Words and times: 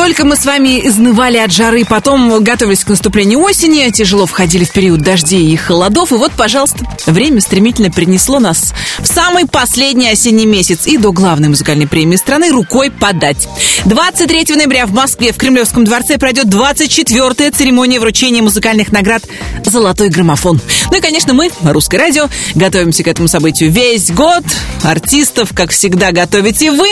только 0.00 0.24
мы 0.24 0.34
с 0.34 0.46
вами 0.46 0.86
изнывали 0.88 1.36
от 1.36 1.52
жары, 1.52 1.84
потом 1.84 2.42
готовились 2.42 2.84
к 2.84 2.88
наступлению 2.88 3.40
осени, 3.40 3.90
тяжело 3.90 4.24
входили 4.24 4.64
в 4.64 4.72
период 4.72 5.02
дождей 5.02 5.52
и 5.52 5.56
холодов, 5.56 6.10
и 6.10 6.14
вот, 6.14 6.32
пожалуйста, 6.32 6.86
время 7.04 7.42
стремительно 7.42 7.90
принесло 7.90 8.38
нас 8.38 8.72
в 8.98 9.06
самый 9.06 9.46
последний 9.46 10.08
осенний 10.08 10.46
месяц 10.46 10.86
и 10.86 10.96
до 10.96 11.12
главной 11.12 11.48
музыкальной 11.48 11.86
премии 11.86 12.16
страны 12.16 12.50
рукой 12.50 12.90
подать. 12.90 13.46
23 13.84 14.56
ноября 14.56 14.86
в 14.86 14.92
Москве 14.92 15.32
в 15.32 15.36
Кремлевском 15.36 15.84
дворце 15.84 16.16
пройдет 16.16 16.46
24-я 16.46 17.52
церемония 17.52 18.00
вручения 18.00 18.42
музыкальных 18.42 18.92
наград 18.92 19.22
«Золотой 19.66 20.08
граммофон». 20.08 20.62
Ну 20.90 20.96
и, 20.96 21.00
конечно, 21.02 21.34
мы, 21.34 21.50
Русское 21.62 21.98
радио, 21.98 22.28
готовимся 22.54 23.04
к 23.04 23.08
этому 23.08 23.28
событию 23.28 23.70
весь 23.70 24.10
год. 24.10 24.44
Артистов, 24.82 25.50
как 25.54 25.70
всегда, 25.70 26.10
готовите 26.10 26.72
вы. 26.72 26.90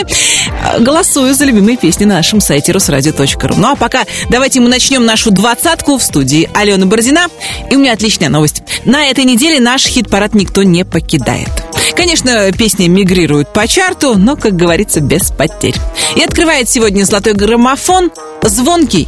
Голосую 0.79 1.33
за 1.33 1.45
любимые 1.45 1.75
песни 1.75 2.05
на 2.05 2.15
нашем 2.15 2.39
сайте 2.39 2.71
русрадио.ру. 2.99 3.55
Ну 3.57 3.71
а 3.71 3.75
пока 3.75 4.05
давайте 4.29 4.59
мы 4.59 4.69
начнем 4.69 5.05
нашу 5.05 5.31
двадцатку 5.31 5.97
в 5.97 6.03
студии 6.03 6.49
Алена 6.53 6.85
Бородина. 6.85 7.27
И 7.69 7.75
у 7.75 7.79
меня 7.79 7.93
отличная 7.93 8.29
новость. 8.29 8.61
На 8.85 9.05
этой 9.05 9.23
неделе 9.25 9.59
наш 9.59 9.85
хит-парад 9.85 10.35
никто 10.35 10.63
не 10.63 10.83
покидает. 10.83 11.49
Конечно, 11.95 12.51
песни 12.51 12.87
мигрируют 12.87 13.51
по 13.53 13.67
чарту, 13.67 14.15
но, 14.17 14.35
как 14.35 14.55
говорится, 14.55 14.99
без 14.99 15.31
потерь. 15.31 15.75
И 16.15 16.21
открывает 16.21 16.69
сегодня 16.69 17.03
золотой 17.03 17.33
граммофон 17.33 18.11
звонкий 18.43 19.07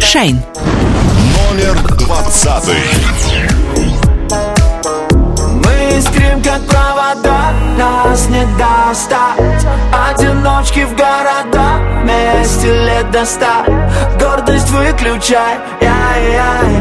Шайн. 0.00 0.42
Номер 1.50 1.96
двадцатый. 1.98 2.76
Искрим, 5.96 6.42
как 6.42 6.60
провода, 6.66 7.52
нас 7.78 8.28
не 8.28 8.44
достать. 8.58 9.66
Одиночки 10.08 10.84
в 10.84 10.96
города, 10.96 11.78
вместе 12.02 12.72
лет 12.84 13.10
до 13.10 13.24
ста. 13.24 13.64
Гордость 14.18 14.70
выключай, 14.70 15.58
яй-яй, 15.80 16.72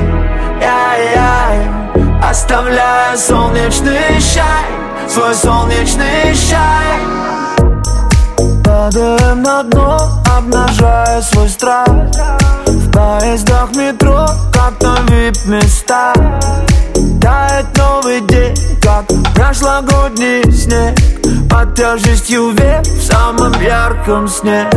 яй-яй. 0.61 1.84
Оставляя 2.23 3.16
солнечный 3.17 4.19
шай, 4.19 4.66
свой 5.08 5.36
солнечный 5.36 6.34
шай 6.34 7.00
Падаем 8.64 9.44
на 9.44 9.64
дно, 9.64 9.97
обнажая 10.36 11.22
свой 11.22 11.50
страх 11.50 11.86
поездах 12.94 13.76
метро, 13.76 14.26
как 14.54 14.82
на 14.82 15.00
вип-места 15.10 16.14
Тает 17.22 17.66
новый 17.78 18.22
день, 18.22 18.56
как 18.82 19.06
прошлогодний 19.34 20.44
снег. 20.52 20.96
Под 21.50 21.76
тяжестью 21.76 22.52
век 22.52 22.84
в 22.86 23.02
самом 23.02 23.54
ярком 23.62 24.28
сне. 24.28 24.70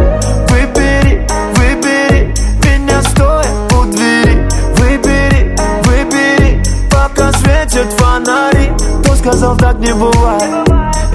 Выбери, 0.48 1.26
выбери 1.56 2.34
меня 2.64 3.02
стоя 3.02 3.46
у 3.78 3.84
двери. 3.84 4.48
Выбери, 4.76 5.56
выбери, 5.84 6.62
пока 6.90 7.32
светят 7.32 7.92
фонари. 7.98 8.72
Кто 9.02 9.14
сказал 9.16 9.56
так 9.56 9.78
не 9.78 9.92
бывает, 9.92 10.68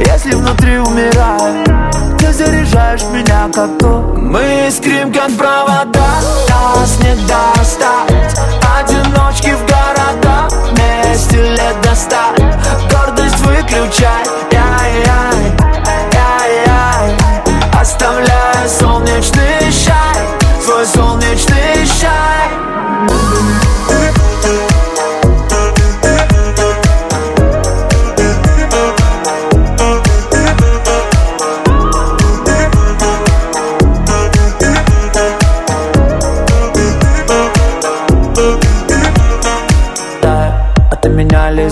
если 0.05 0.35
внутри 0.35 0.77
умирает 0.77 1.71
Ты 2.21 2.31
заряжаешь 2.33 3.03
меня 3.11 3.49
как 3.51 3.79
то. 3.79 4.13
Мы 4.15 4.67
искрим 4.67 5.11
как 5.11 5.35
провода, 5.35 6.21
нас 6.47 6.99
не 6.99 7.15
достать. 7.25 8.39
Одиночки 8.77 9.55
в 9.55 9.65
городах, 9.65 10.51
вместе 10.69 11.41
лет 11.41 11.81
до 11.81 11.95
ста 11.95 12.27
Гордость 12.91 13.39
выключай, 13.39 14.23
яй-яй, 14.51 15.51
яй-яй. 16.13 17.17
Оставляя 17.73 18.67
солнечный 18.67 19.71
шай, 19.71 20.21
свой 20.63 20.85
солнечный 20.85 21.87
шай 21.87 22.31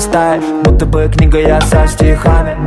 листаешь 0.09 0.43
Будто 0.63 0.85
бы 0.85 1.09
книга 1.13 1.39
я 1.39 1.61
со 1.61 1.87
стихами. 1.87 2.57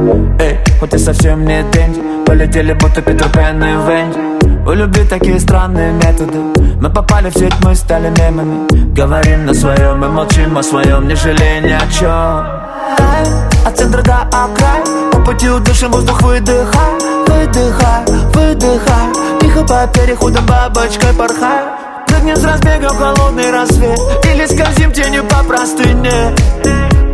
Эй, 0.41 0.59
хоть 0.79 0.95
и 0.95 0.99
совсем 0.99 1.45
не 1.45 1.63
деньги 1.73 2.01
Полетели 2.25 2.73
будто 2.75 3.03
Питер 3.03 3.29
Пен 3.31 3.63
и 3.63 3.73
Венди. 3.87 4.69
У 4.69 4.73
любви 4.73 5.05
такие 5.09 5.41
странные 5.41 5.93
методы. 5.93 6.39
Мы 6.81 6.89
попали 6.89 7.31
в 7.31 7.35
сеть, 7.35 7.55
мы 7.65 7.75
стали 7.75 8.13
мемами. 8.19 8.95
Говорим 8.95 9.47
на 9.47 9.55
своем 9.55 10.05
и 10.05 10.09
молчим 10.09 10.57
о 10.57 10.63
своем 10.63 11.09
Не 11.09 11.15
жалея 11.15 11.61
ни 11.61 11.73
о 11.73 11.81
чем 11.91 13.67
От 13.67 13.77
центра 13.77 14.03
до 14.03 14.23
окрай. 14.23 15.11
По 15.13 15.21
пути 15.21 15.49
удышим 15.49 15.91
воздух, 15.91 16.23
выдыхай 16.23 16.93
Выдыхай, 17.27 18.05
выдыхай. 18.35 19.41
Тихо 19.41 19.65
по 19.65 19.87
переходам 19.89 20.47
бабочкой 20.47 21.13
порхай. 21.15 21.65
Прыгнем 22.07 22.37
с 22.37 22.45
разбега 22.45 22.89
в 22.89 22.99
холодный 22.99 23.51
рассвет. 23.51 23.99
Или 24.27 24.47
скользим 24.47 24.93
тенью 24.93 25.25
по 25.25 25.43
простыне 25.45 26.35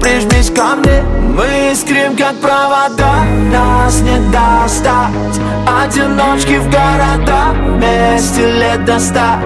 Прижмись 0.00 0.50
ко 0.50 0.76
мне. 0.76 1.02
Мы 1.36 1.72
искрим, 1.72 2.16
как 2.16 2.36
провода. 2.40 3.24
Нас 3.52 4.00
не 4.00 4.18
достать. 4.30 5.40
Одиночки 5.66 6.58
в 6.58 6.70
города 6.70 7.52
Вместе 7.52 8.50
лет 8.52 8.84
до 8.84 8.98
ста. 8.98 9.38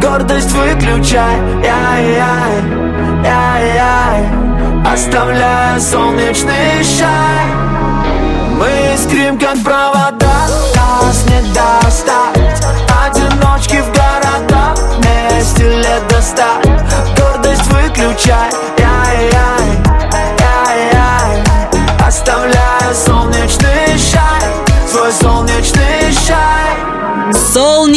Гордость 0.00 0.52
выключай. 0.52 1.36
Яй-яй, 1.62 2.62
яй-яй 3.24 4.24
Оставляя 4.92 5.78
солнечный 5.80 6.82
шай 6.82 7.46
Мы 8.58 8.94
искрим, 8.94 9.38
как 9.38 9.58
провода. 9.62 10.48
Нас 10.74 11.24
не 11.26 11.52
достать. 11.52 12.64
Одиночки 13.04 13.82
в 13.82 13.92
города 13.92 14.74
Вместе 14.96 15.68
лет 15.68 16.02
до 16.08 16.22
ста. 16.22 16.60
Гордость 17.16 17.66
выключай 17.66 18.75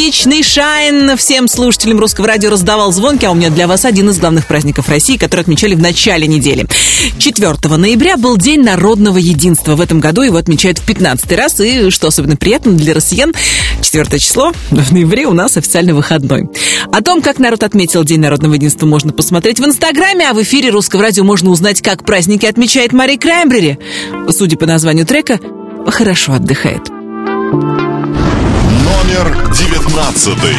Солнечный 0.00 0.42
Шайн 0.42 1.14
всем 1.18 1.46
слушателям 1.46 2.00
русского 2.00 2.26
радио 2.26 2.48
раздавал 2.48 2.90
звонки, 2.90 3.26
а 3.26 3.32
у 3.32 3.34
меня 3.34 3.50
для 3.50 3.66
вас 3.66 3.84
один 3.84 4.08
из 4.08 4.18
главных 4.18 4.46
праздников 4.46 4.88
России, 4.88 5.18
который 5.18 5.42
отмечали 5.42 5.74
в 5.74 5.80
начале 5.82 6.26
недели. 6.26 6.66
4 7.18 7.76
ноября 7.76 8.16
был 8.16 8.38
День 8.38 8.62
народного 8.62 9.18
единства. 9.18 9.76
В 9.76 9.80
этом 9.82 10.00
году 10.00 10.22
его 10.22 10.38
отмечают 10.38 10.78
в 10.78 10.86
15 10.86 11.30
раз, 11.32 11.60
и, 11.60 11.90
что 11.90 12.08
особенно 12.08 12.36
приятно 12.36 12.72
для 12.72 12.94
россиян, 12.94 13.34
4 13.82 14.18
число 14.18 14.54
в 14.70 14.90
ноябре 14.90 15.26
у 15.26 15.34
нас 15.34 15.58
официально 15.58 15.94
выходной. 15.94 16.48
О 16.90 17.02
том, 17.02 17.20
как 17.20 17.38
народ 17.38 17.62
отметил 17.62 18.02
День 18.02 18.20
народного 18.20 18.54
единства, 18.54 18.86
можно 18.86 19.12
посмотреть 19.12 19.60
в 19.60 19.66
Инстаграме, 19.66 20.30
а 20.30 20.32
в 20.32 20.42
эфире 20.42 20.70
русского 20.70 21.02
радио 21.02 21.24
можно 21.24 21.50
узнать, 21.50 21.82
как 21.82 22.06
праздники 22.06 22.46
отмечает 22.46 22.94
Мари 22.94 23.16
Краймбрери. 23.16 23.78
Судя 24.30 24.56
по 24.56 24.64
названию 24.64 25.04
трека, 25.04 25.38
хорошо 25.86 26.32
отдыхает. 26.32 26.88
Номер 29.22 29.52
девятнадцатый. 29.52 30.56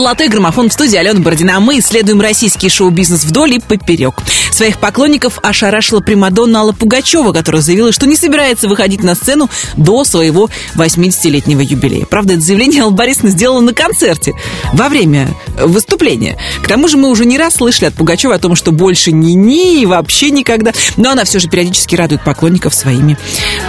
Золотой 0.00 0.28
граммофон 0.28 0.70
в 0.70 0.72
студии 0.72 0.96
Алена 0.96 1.20
Бородина. 1.20 1.58
А 1.58 1.60
мы 1.60 1.78
исследуем 1.78 2.22
российский 2.22 2.70
шоу-бизнес 2.70 3.24
вдоль 3.24 3.56
и 3.56 3.58
поперек. 3.58 4.14
Своих 4.50 4.78
поклонников 4.78 5.38
ошарашила 5.42 6.00
Примадонна 6.00 6.60
Алла 6.60 6.72
Пугачева, 6.72 7.34
которая 7.34 7.60
заявила, 7.60 7.92
что 7.92 8.06
не 8.06 8.16
собирается 8.16 8.66
выходить 8.66 9.02
на 9.02 9.14
сцену 9.14 9.50
до 9.76 10.02
своего 10.04 10.48
80-летнего 10.74 11.60
юбилея. 11.60 12.06
Правда, 12.06 12.32
это 12.32 12.42
заявление 12.42 12.84
Алла 12.84 12.92
Борисовна 12.92 13.28
сделала 13.28 13.60
на 13.60 13.74
концерте 13.74 14.32
во 14.72 14.88
время 14.88 15.28
выступления. 15.58 16.38
К 16.62 16.66
тому 16.66 16.88
же 16.88 16.96
мы 16.96 17.10
уже 17.10 17.26
не 17.26 17.36
раз 17.36 17.56
слышали 17.56 17.84
от 17.84 17.94
Пугачева 17.94 18.34
о 18.34 18.38
том, 18.38 18.56
что 18.56 18.72
больше 18.72 19.12
не 19.12 19.34
ни 19.34 19.82
и 19.82 19.86
вообще 19.86 20.30
никогда. 20.30 20.72
Но 20.96 21.10
она 21.10 21.24
все 21.24 21.40
же 21.40 21.48
периодически 21.48 21.94
радует 21.94 22.24
поклонников 22.24 22.74
своими 22.74 23.18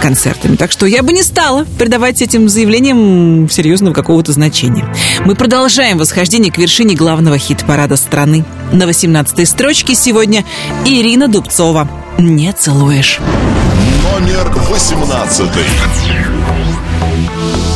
концертами. 0.00 0.56
Так 0.56 0.72
что 0.72 0.86
я 0.86 1.02
бы 1.02 1.12
не 1.12 1.24
стала 1.24 1.66
придавать 1.78 2.22
этим 2.22 2.48
заявлениям 2.48 3.50
серьезного 3.50 3.92
какого-то 3.92 4.32
значения. 4.32 4.90
Мы 5.26 5.34
продолжаем 5.34 5.98
восходить 5.98 6.21
восхождение 6.22 6.52
к 6.52 6.58
вершине 6.58 6.94
главного 6.94 7.36
хит-парада 7.36 7.96
страны. 7.96 8.44
На 8.72 8.84
18-й 8.84 9.44
строчке 9.44 9.96
сегодня 9.96 10.44
Ирина 10.84 11.26
Дубцова 11.26 11.88
«Не 12.16 12.52
целуешь». 12.52 13.18
Номер 14.04 14.52
18 14.70 15.50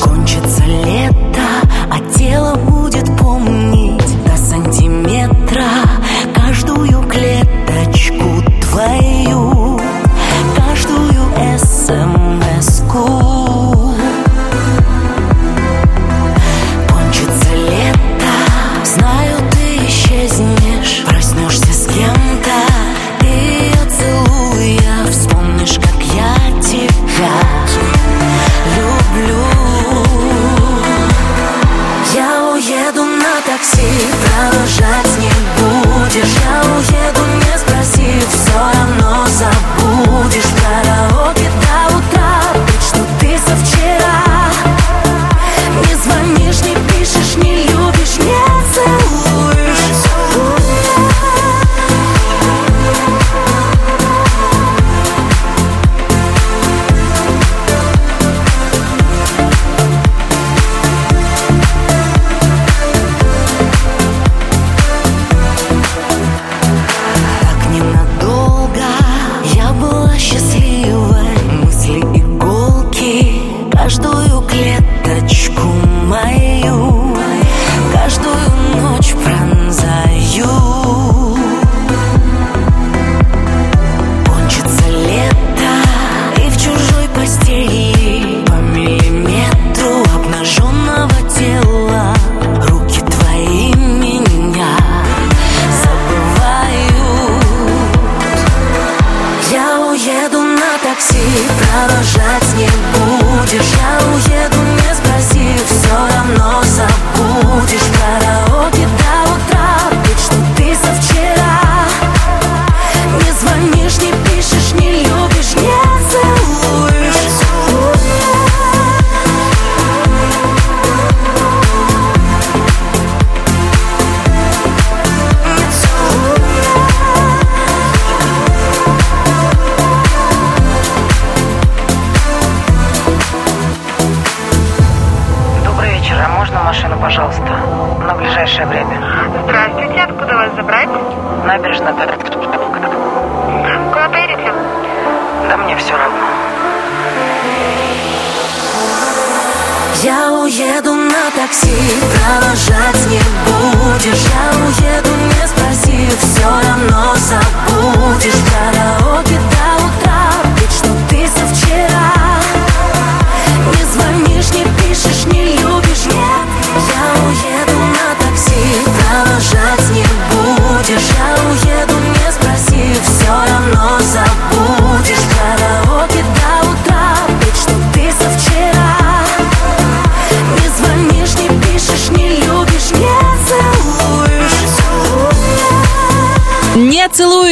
Кончится 0.01 0.63
лето, 0.65 1.43
а 1.91 1.99
тело 2.17 2.55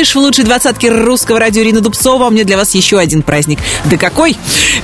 поцелуешь 0.04 0.14
в 0.14 0.18
лучшей 0.18 0.44
двадцатке 0.44 0.90
русского 0.90 1.38
радио 1.38 1.62
Ирина 1.62 1.80
Дубцова. 1.80 2.26
А 2.26 2.28
у 2.28 2.30
меня 2.30 2.44
для 2.44 2.56
вас 2.56 2.74
еще 2.74 2.98
один 2.98 3.22
праздник. 3.22 3.58
Да 3.86 3.96
какой? 3.96 4.36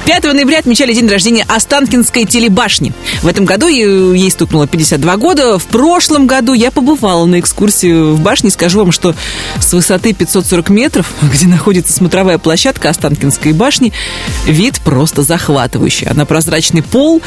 5 0.07 0.25
ноября 0.33 0.59
отмечали 0.59 0.95
день 0.95 1.09
рождения 1.09 1.45
Останкинской 1.49 2.25
телебашни. 2.25 2.93
В 3.23 3.27
этом 3.27 3.45
году 3.45 3.67
ей 3.69 4.31
стукнуло 4.31 4.67
52 4.67 5.17
года. 5.17 5.59
В 5.59 5.67
прошлом 5.67 6.27
году 6.27 6.55
я 6.55 6.71
побывала 6.71 7.27
на 7.27 7.41
экскурсии 7.41 8.13
в 8.13 8.21
башне. 8.21 8.51
Скажу 8.51 8.79
вам, 8.79 8.93
что 8.93 9.15
с 9.61 9.73
высоты 9.73 10.13
540 10.13 10.71
метров, 10.71 11.13
где 11.23 11.47
находится 11.47 11.93
смотровая 11.93 12.39
площадка 12.39 12.89
Останкинской 12.89 13.53
башни, 13.53 13.93
вид 14.47 14.81
просто 14.85 15.23
захватывающий. 15.23 16.07
А 16.07 16.15
на 16.15 16.25
прозрачный 16.25 16.83
пол, 16.83 17.21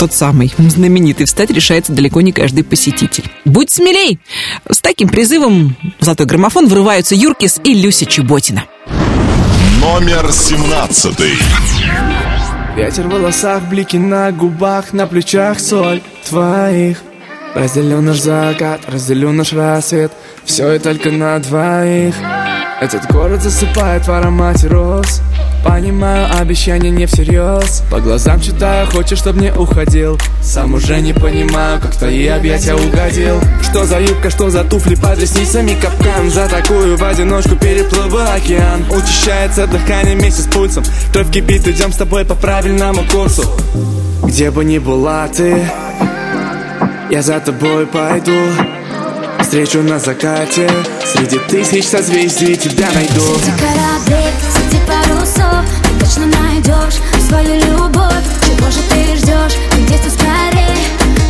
тот 0.00 0.12
самый 0.12 0.52
знаменитый, 0.58 1.26
встать 1.26 1.50
решается 1.50 1.92
далеко 1.92 2.20
не 2.20 2.32
каждый 2.32 2.64
посетитель. 2.64 3.30
Будь 3.44 3.70
смелей! 3.70 4.18
С 4.68 4.80
таким 4.80 5.08
призывом 5.08 5.76
«Золотой 6.00 6.26
граммофон» 6.26 6.66
врываются 6.66 7.14
Юркис 7.28 7.60
и 7.62 7.74
Люся 7.74 8.06
Чеботина. 8.06 8.64
Номер 9.82 10.32
17. 10.32 11.18
Ветер 12.74 13.06
в 13.06 13.10
волосах, 13.10 13.64
блики 13.64 13.98
на 13.98 14.32
губах, 14.32 14.94
на 14.94 15.06
плечах 15.06 15.60
соль 15.60 16.00
твоих 16.26 17.02
Разделю 17.54 18.00
наш 18.00 18.20
закат, 18.20 18.80
разделю 18.86 19.32
наш 19.32 19.52
рассвет 19.52 20.10
Все 20.46 20.72
и 20.72 20.78
только 20.78 21.10
на 21.10 21.38
двоих 21.38 22.14
Этот 22.80 23.10
город 23.10 23.42
засыпает 23.42 24.06
в 24.06 24.12
аромате 24.12 24.68
роз. 24.68 25.20
Понимаю, 25.64 26.28
обещания 26.38 26.90
не 26.90 27.06
всерьез. 27.06 27.82
По 27.90 27.98
глазам 27.98 28.40
читаю, 28.40 28.86
хочешь, 28.86 29.18
чтоб 29.18 29.34
не 29.34 29.52
уходил. 29.52 30.16
Сам 30.40 30.74
уже 30.74 31.00
не 31.00 31.12
понимаю, 31.12 31.80
как 31.80 31.92
в 31.92 31.98
твои 31.98 32.28
объятия 32.28 32.74
угодил. 32.74 33.40
Что 33.62 33.84
за 33.84 33.98
юбка, 33.98 34.30
что 34.30 34.50
за 34.50 34.62
туфли 34.62 34.94
под 34.94 35.18
ресницами? 35.18 35.74
Капкан 35.74 36.30
За 36.30 36.48
такую 36.48 36.96
в 36.96 37.02
одиночку 37.02 37.56
переплыву 37.56 38.18
океан. 38.18 38.84
Учащается 38.92 39.66
дыхание 39.66 40.16
вместе 40.16 40.42
с 40.42 40.46
пульсом. 40.46 40.84
Кровь 41.12 41.32
кипит, 41.32 41.66
идем 41.66 41.92
с 41.92 41.96
тобой 41.96 42.24
по 42.24 42.36
правильному 42.36 43.02
курсу. 43.10 43.42
Где 44.22 44.52
бы 44.52 44.64
ни 44.64 44.78
была 44.78 45.26
ты 45.26 45.68
Я 47.10 47.22
за 47.22 47.40
тобой 47.40 47.88
пойду 47.88 48.38
Встречу 49.40 49.82
на 49.82 49.98
закате. 49.98 50.68
Среди 51.04 51.38
тысяч 51.38 51.86
созвездий 51.86 52.56
тебя 52.56 52.88
найду. 52.94 53.20
Среди 53.38 53.52
кораблей, 53.58 54.32
среди 54.52 54.78
парусов 54.86 55.64
Ты 55.82 56.04
точно 56.04 56.26
найдешь 56.26 57.00
свою 57.26 57.54
любовь. 57.54 58.24
Чего 58.44 58.70
же 58.70 58.80
ты 58.90 59.16
ждешь? 59.16 59.56
Ты 59.70 59.82
действуй 59.82 60.10
скорее? 60.12 60.76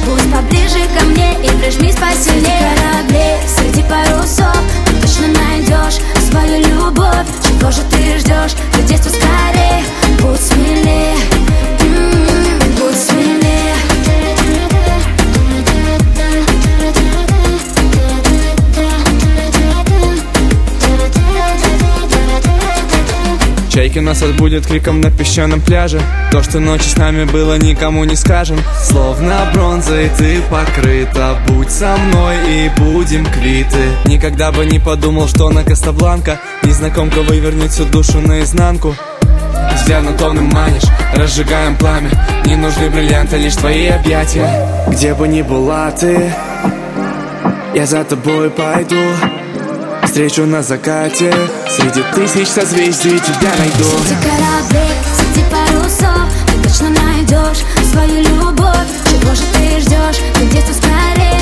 Пусть 0.05 0.33
поближе 0.33 0.81
ко 0.99 1.05
мне 1.07 1.35
и 1.45 1.49
прижмись 1.61 1.97
посильнее. 1.97 2.43
Среди 2.45 2.53
кораблей, 2.81 3.37
среди 3.47 3.83
парусов 3.83 4.59
Ты 4.87 4.93
точно 5.00 5.27
найдешь 5.29 6.00
свою 6.31 6.59
любовь. 6.65 7.27
Чего 7.47 7.71
же 7.71 7.83
ты 7.91 8.19
ждешь? 8.19 8.55
Ты 8.75 8.83
действуй 8.83 9.12
скорее? 9.12 9.85
Будь 10.21 10.41
смелее. 10.41 11.15
М, 11.81 12.27
Чайки 23.78 24.00
нас 24.00 24.20
отбудет 24.23 24.66
криком 24.66 25.00
на 25.00 25.08
песчаном 25.08 25.61
пляже. 25.61 26.00
То, 26.32 26.42
что 26.42 26.58
ночью 26.58 26.90
с 26.90 26.97
нами 26.97 27.23
было, 27.23 27.56
никому 27.58 28.02
не 28.02 28.16
скажем. 28.16 28.58
Словно 28.82 29.49
бронзой 29.54 30.11
ты 30.18 30.42
покрыта. 30.50 31.38
Будь 31.47 31.70
со 31.70 31.97
мной 31.97 32.35
и 32.49 32.70
будем 32.76 33.25
квиты. 33.25 33.78
Никогда 34.04 34.50
бы 34.50 34.66
не 34.66 34.80
подумал, 34.80 35.28
что 35.28 35.49
на 35.50 35.62
Кастабланка 35.62 36.40
Незнакомка 36.64 37.23
вывернет 37.23 37.70
всю 37.70 37.85
душу 37.85 38.20
наизнанку. 38.20 38.97
Взглядом 39.76 40.16
томным 40.16 40.47
манишь, 40.47 40.82
разжигаем 41.14 41.76
пламя. 41.76 42.11
Не 42.47 42.56
нужны 42.56 42.90
бриллианты, 42.90 43.37
лишь 43.37 43.54
твои 43.54 43.87
объятия. 43.87 44.88
Где 44.88 45.14
бы 45.14 45.28
ни 45.28 45.42
была 45.42 45.92
ты 45.92 46.32
Я 47.76 47.87
за 47.87 48.02
тобой 48.02 48.50
пойду 48.50 48.97
Встречу 50.09 50.47
на 50.47 50.62
закате. 50.62 51.31
Среди 51.69 52.03
тысяч 52.15 52.49
созвездий 52.49 53.21
тебя 53.21 53.53
найду. 53.59 53.85
Среди 53.85 54.17
кораблей, 54.23 54.91
среди 55.15 55.45
парусов 55.50 56.27
Ты 56.47 56.67
точно 56.67 56.88
найдешь 56.88 57.62
свою 57.93 58.23
любовь. 58.23 58.88
Чего 59.11 59.35
же 59.35 59.43
ты 59.53 59.79
ждешь? 59.81 60.17
Ты 60.35 60.47
действуй 60.47 60.75
скорее? 60.75 61.38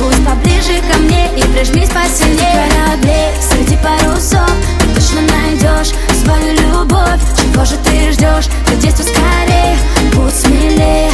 Пусть 0.00 0.24
поближе 0.24 0.80
ко 0.90 0.98
мне 1.00 1.28
и 1.36 1.42
прижмись 1.42 1.90
посильнее. 1.90 2.38
Среди 2.38 2.72
кораблей, 2.72 3.30
среди 3.52 3.76
парусов 3.76 4.50
Ты 4.80 4.86
точно 4.94 5.20
найдешь 5.20 5.92
свою 6.24 6.54
любовь. 6.54 7.20
Чего 7.36 7.64
же 7.66 7.76
ты 7.84 8.10
ждешь? 8.12 8.46
Ты 8.66 8.74
действуй 8.76 9.04
скорее? 9.04 9.76
Будь 10.14 10.34
смелее. 10.34 11.10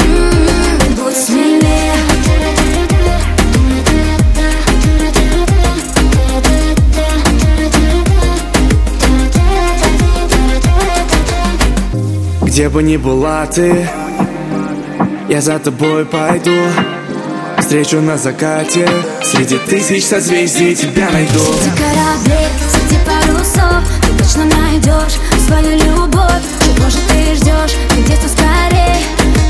М, 0.00 0.94
Будь 0.96 1.16
смелее 1.16 1.93
Где 12.54 12.68
бы 12.68 12.84
ни 12.84 12.96
была 12.96 13.44
ты 13.46 13.88
Я 15.28 15.40
за 15.40 15.58
тобой 15.58 16.04
пойду. 16.04 16.54
Встречу 17.58 18.00
на 18.00 18.16
закате 18.16 18.88
Среди 19.24 19.58
тысяч 19.58 20.04
созвездий 20.04 20.72
тебя 20.76 21.10
найду. 21.10 21.40
Среди 21.40 21.70
кораблей, 21.76 22.46
среди 22.70 23.00
парусов 23.04 23.82
Ты 24.02 24.22
точно 24.22 24.44
найдешь 24.44 25.18
свою 25.44 25.78
любовь. 25.78 26.44
Чего 26.64 26.88
же 26.90 26.98
ты 27.08 27.34
ждешь? 27.34 27.74
Ты 27.88 28.02
действуй 28.04 28.30
скорее 28.30 28.98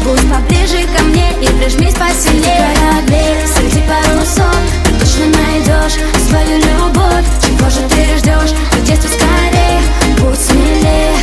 Пусть 0.03 0.27
поближе 0.27 0.87
ко 0.97 1.05
мне 1.05 1.29
и 1.43 1.47
прижмись 1.59 1.93
посильнее 1.93 2.41
Среди 2.41 2.81
кораблей, 2.81 3.37
среди 3.55 3.83
парусов 3.87 4.57
Ты 4.83 4.93
точно 4.99 5.27
найдешь 5.27 5.99
свою 6.27 6.57
любовь. 6.57 7.27
Чего 7.45 7.69
же 7.69 7.87
ты 7.87 8.17
ждешь? 8.17 8.57
Ты 8.73 8.81
действуй 8.81 9.11
скорее 9.11 9.83
Будь 10.23 10.41
смелее 10.41 11.15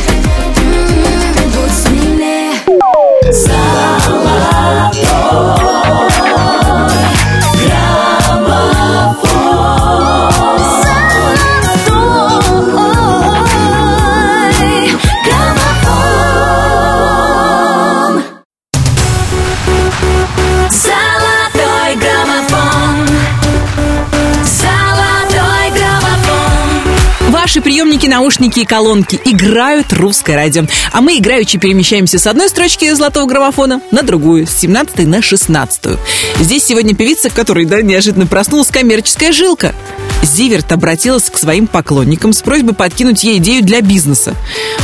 Ваши 27.52 27.60
приемники, 27.60 28.06
наушники 28.06 28.60
и 28.60 28.64
колонки 28.64 29.20
играют 29.26 29.92
русское 29.92 30.36
радио. 30.36 30.64
А 30.90 31.02
мы 31.02 31.18
играючи 31.18 31.58
перемещаемся 31.58 32.18
с 32.18 32.26
одной 32.26 32.48
строчки 32.48 32.90
золотого 32.94 33.26
граммофона 33.26 33.82
на 33.90 34.02
другую, 34.02 34.46
с 34.46 34.56
17 34.56 35.06
на 35.06 35.20
16. 35.20 35.98
Здесь 36.40 36.64
сегодня 36.64 36.94
певица, 36.94 37.28
которой 37.28 37.66
да, 37.66 37.82
неожиданно 37.82 38.26
проснулась 38.26 38.68
коммерческая 38.68 39.32
жилка. 39.32 39.74
Зиверт 40.22 40.72
обратилась 40.72 41.28
к 41.28 41.36
своим 41.36 41.66
поклонникам 41.66 42.32
с 42.32 42.40
просьбой 42.40 42.72
подкинуть 42.72 43.22
ей 43.22 43.36
идею 43.36 43.62
для 43.62 43.82
бизнеса. 43.82 44.34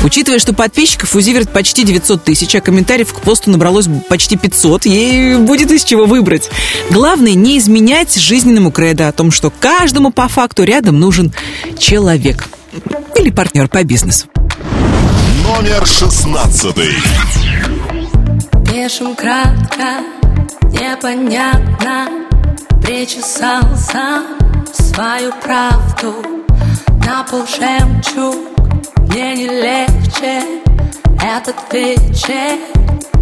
Учитывая, 0.05 0.39
что 0.39 0.53
подписчиков 0.53 1.15
у 1.15 1.21
Зиверт 1.23 1.51
почти 1.51 1.85
900 1.85 2.23
тысяч, 2.23 2.55
а 2.55 2.61
комментариев 2.61 3.15
к 3.15 3.21
посту 3.21 3.51
набралось 3.51 3.87
почти 4.11 4.37
500, 4.37 4.85
ей 4.85 5.37
будет 5.37 5.71
из 5.71 5.85
чего 5.85 6.05
выбрать. 6.05 6.51
Главное 6.91 7.33
не 7.33 7.57
изменять 7.57 8.15
жизненному 8.15 8.71
кредо 8.71 9.09
о 9.09 9.13
том, 9.13 9.31
что 9.31 9.49
каждому 9.49 10.11
по 10.11 10.29
факту 10.29 10.65
рядом 10.65 11.01
нужен 11.01 11.33
человек 11.79 12.47
или 13.17 13.31
партнер 13.31 13.69
по 13.69 13.83
бизнесу. 13.85 14.27
Номер 15.43 15.87
16. 15.87 16.75
Пишем 18.65 19.15
кратко, 19.15 20.03
непонятно 20.63 22.09
Причесал 22.83 23.63
сам 23.77 24.25
свою 24.73 25.33
правду 25.43 26.15
На 27.07 27.23
пол 27.25 27.45
жемчуг, 27.47 28.37
мне 29.09 29.35
не 29.35 29.47
легче 29.47 30.43
Этот 31.23 31.57
вечер 31.73 32.59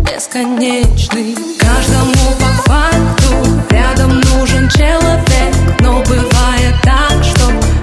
бесконечный 0.05 1.37
Каждому 1.59 2.12
по 2.38 2.71
факту 2.71 3.35
рядом 3.71 4.21
нужен 4.21 4.69
человек 4.69 5.55
Но 5.81 6.03
бывает 6.03 6.75
так, 6.83 7.25
что 7.25 7.36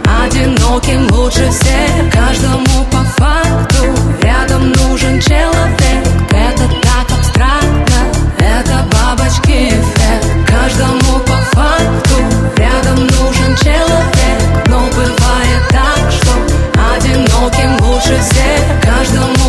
Одиноким 0.06 1.08
лучше 1.12 1.50
всех, 1.50 2.12
каждому 2.12 2.86
по 2.92 3.04
факту. 3.18 3.84
Рядом 4.22 4.72
нужен 4.72 5.20
человек, 5.22 6.08
это 6.32 6.68
так 6.82 7.18
абстрактно. 7.18 8.00
Это 8.38 8.86
бабочки 8.92 9.70
эффект, 9.70 10.28
каждому 10.48 11.20
по 11.20 11.38
факту. 11.56 12.16
Рядом 12.58 13.08
нужен 13.08 13.56
человек, 13.58 14.68
но 14.68 14.80
бывает 14.96 15.68
так, 15.70 16.12
что 16.12 16.64
Одиноким 16.96 17.86
лучше 17.86 18.20
всех, 18.20 18.82
каждому 18.82 19.43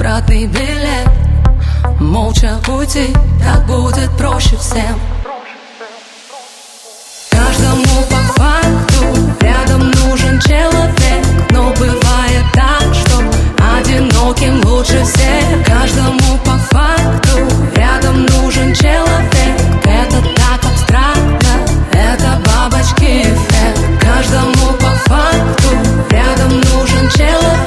Обратный 0.00 0.46
билет 0.46 1.10
Молча 2.00 2.58
уйти, 2.68 3.14
так 3.44 3.66
будет 3.66 4.10
проще 4.16 4.56
всем. 4.56 4.98
Каждому 7.30 7.84
по 8.08 8.40
факту 8.40 9.04
рядом 9.42 9.90
нужен 9.90 10.40
человек. 10.40 11.26
Но 11.50 11.74
бывает 11.74 12.44
так, 12.54 12.94
что 12.94 13.18
одиноким 13.76 14.64
лучше 14.64 15.04
всех. 15.04 15.66
Каждому 15.66 16.38
по 16.46 16.56
факту 16.74 17.46
рядом 17.76 18.24
нужен 18.24 18.74
человек. 18.74 19.60
Это 19.84 20.22
так 20.34 20.64
абстрактно, 20.64 21.52
это 21.92 22.40
бабочки 22.46 23.20
эффект. 23.20 24.00
Каждому 24.00 24.72
по 24.80 25.10
факту 25.10 25.68
рядом 26.10 26.58
нужен 26.72 27.06
человек 27.10 27.59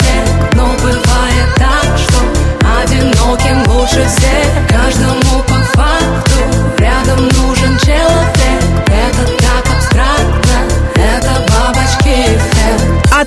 одиноким 3.96 4.53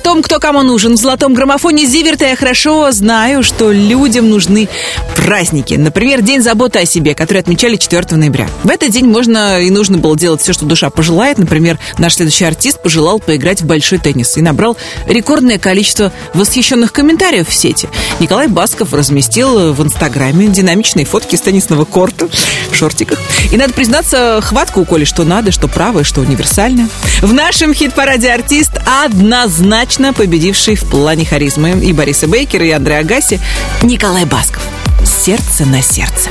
том, 0.07 0.23
кто 0.23 0.39
кому 0.39 0.63
нужен 0.63 0.93
в 0.93 0.95
золотом 0.95 1.33
граммофоне 1.33 1.85
Зиверта 1.85 2.29
я 2.29 2.37
хорошо 2.37 2.93
знаю, 2.93 3.43
что 3.43 3.73
людям 3.73 4.29
нужны 4.29 4.69
праздники. 5.17 5.73
Например, 5.73 6.21
День 6.21 6.41
заботы 6.41 6.79
о 6.79 6.85
себе, 6.85 7.13
который 7.13 7.39
отмечали 7.39 7.75
4 7.75 8.15
ноября. 8.15 8.47
В 8.63 8.69
этот 8.69 8.91
день 8.91 9.07
можно 9.07 9.59
и 9.59 9.69
нужно 9.69 9.97
было 9.97 10.17
делать 10.17 10.41
все, 10.41 10.53
что 10.53 10.63
душа 10.63 10.89
пожелает. 10.89 11.39
Например, 11.39 11.77
наш 11.97 12.15
следующий 12.15 12.45
артист 12.45 12.81
пожелал 12.81 13.19
поиграть 13.19 13.61
в 13.61 13.65
большой 13.65 13.97
теннис 13.97 14.37
и 14.37 14.41
набрал 14.41 14.77
рекордное 15.07 15.57
количество 15.57 16.13
восхищенных 16.33 16.93
комментариев 16.93 17.49
в 17.49 17.53
сети. 17.53 17.89
Николай 18.21 18.47
Басков 18.47 18.93
разместил 18.93 19.73
в 19.73 19.83
Инстаграме 19.83 20.47
динамичные 20.47 21.05
фотки 21.05 21.35
с 21.35 21.41
теннисного 21.41 21.83
корта 21.83 22.29
в 22.71 22.75
шортиках. 22.77 23.19
И 23.51 23.57
надо 23.57 23.73
признаться, 23.73 24.39
хватка 24.41 24.79
у 24.79 24.85
Коли 24.85 25.03
что 25.03 25.25
надо, 25.25 25.51
что 25.51 25.67
правое, 25.67 26.05
что 26.05 26.21
универсальное. 26.21 26.87
В 27.21 27.33
нашем 27.33 27.73
хит-параде 27.73 28.31
артист 28.31 28.71
однозначно 29.03 29.96
победивший 30.13 30.75
в 30.75 30.83
плане 30.83 31.25
харизмы 31.25 31.71
и 31.71 31.93
Бориса 31.93 32.27
Бейкера, 32.27 32.65
и 32.65 32.71
Андреа 32.71 33.03
Гаси 33.03 33.39
Николай 33.81 34.25
Басков. 34.25 34.61
Сердце 35.03 35.65
на 35.65 35.81
сердце. 35.81 36.29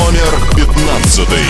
Номер 0.00 0.38
пятнадцатый. 0.56 1.44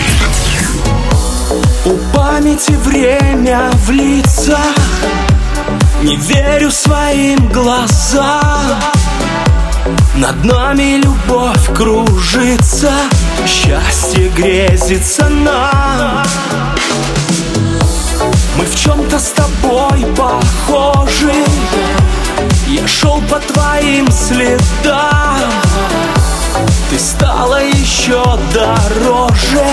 У 1.85 1.97
памяти 2.15 2.71
время 2.85 3.71
в 3.73 3.89
лицах 3.89 4.75
Не 6.03 6.15
верю 6.15 6.69
своим 6.69 7.47
глазам 7.49 8.79
Над 10.15 10.45
нами 10.45 11.01
любовь 11.03 11.73
кружится 11.75 12.91
Счастье 13.47 14.29
грезится 14.29 15.27
нам 15.27 16.23
Мы 18.61 18.67
в 18.67 18.75
чем-то 18.75 19.17
с 19.17 19.31
тобой 19.31 20.05
похожи. 20.15 21.33
Я 22.67 22.87
шел 22.87 23.19
по 23.27 23.39
твоим 23.39 24.07
следам 24.11 25.51
ты 27.01 27.07
стала 27.07 27.63
еще 27.63 28.23
дороже. 28.53 29.65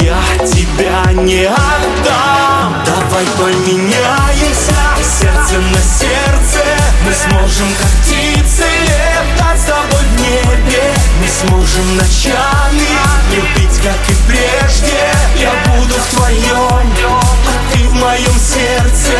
Я 0.00 0.46
тебя 0.46 1.12
не 1.12 1.44
отдам. 1.46 2.74
Давай 2.84 3.24
поменяемся. 3.38 4.74
Сердце 5.02 5.58
на 5.58 5.80
сердце. 5.80 6.64
Мы 7.06 7.12
сможем 7.14 7.68
как 7.80 7.90
птицы 8.02 8.64
Летать 8.82 9.60
с 9.60 9.64
тобой 9.64 10.04
в 10.04 10.20
небе. 10.20 10.94
Мы 11.20 11.28
сможем 11.28 11.96
ночами 11.96 12.88
Любить 13.34 13.80
как 13.82 14.10
и 14.10 14.14
прежде. 14.26 15.10
Я 15.40 15.52
буду 15.66 15.94
в 15.94 16.16
твоем 16.16 16.92
А 17.08 17.72
ты 17.72 17.88
в 17.88 17.94
моем 17.94 18.38
сердце. 18.38 19.16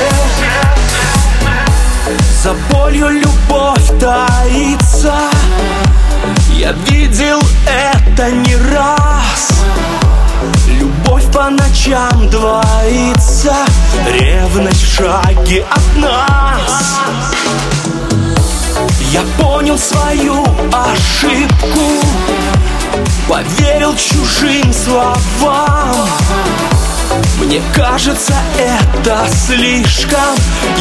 За 2.43 2.53
болью 2.71 3.09
любовь 3.09 3.89
таится 4.01 5.15
я 6.59 6.73
видел 6.73 7.40
это 7.66 8.31
не 8.33 8.57
раз. 8.57 9.51
Любовь 10.66 11.25
по 11.33 11.49
ночам 11.51 12.29
двоится 12.31 13.55
Ревность 14.07 14.83
в 14.83 14.94
шаге 14.97 15.64
от 15.71 15.97
нас. 15.97 16.99
Я 19.12 19.23
понял 19.38 19.79
свою 19.79 20.44
ошибку 20.73 22.05
Поверил 23.29 23.94
чужим 23.94 24.73
словам 24.73 26.09
мне 27.38 27.62
кажется, 27.74 28.35
это 28.59 29.27
слишком. 29.46 30.35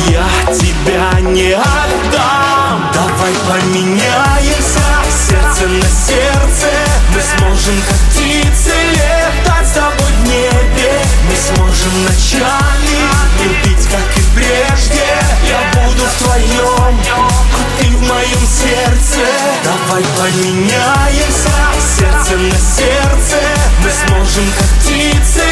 Я 0.10 0.28
тебя 0.54 1.20
не 1.22 1.54
отдам. 1.54 2.92
Давай 2.94 3.34
поменяемся. 3.48 4.82
Сердце 5.28 5.68
на 5.68 5.90
сердце. 5.90 6.68
Мы 7.14 7.22
сможем 7.22 7.76
как 7.88 7.98
птицы 8.10 8.74
Летать 8.92 9.68
с 9.68 9.72
тобой 9.72 10.12
в 10.20 10.28
небе. 10.28 11.02
Мы 11.30 11.36
сможем 11.36 12.04
ночами 12.04 12.98
Любить 13.44 13.88
как 13.88 14.18
и 14.18 14.22
прежде. 14.36 15.06
Я 15.48 15.82
буду 15.82 16.04
в 16.06 16.24
твоем 16.24 17.00
А 17.16 17.82
ты 17.82 17.88
в 17.88 18.02
моем 18.02 18.48
сердце. 18.48 19.28
Давай 19.64 20.04
поменяемся. 20.18 21.50
Сердце 21.98 22.38
на 22.38 22.58
сердце. 22.58 23.42
Мы 23.84 23.92
сможем 23.92 24.46
как 24.58 24.68
птицы 24.80 25.44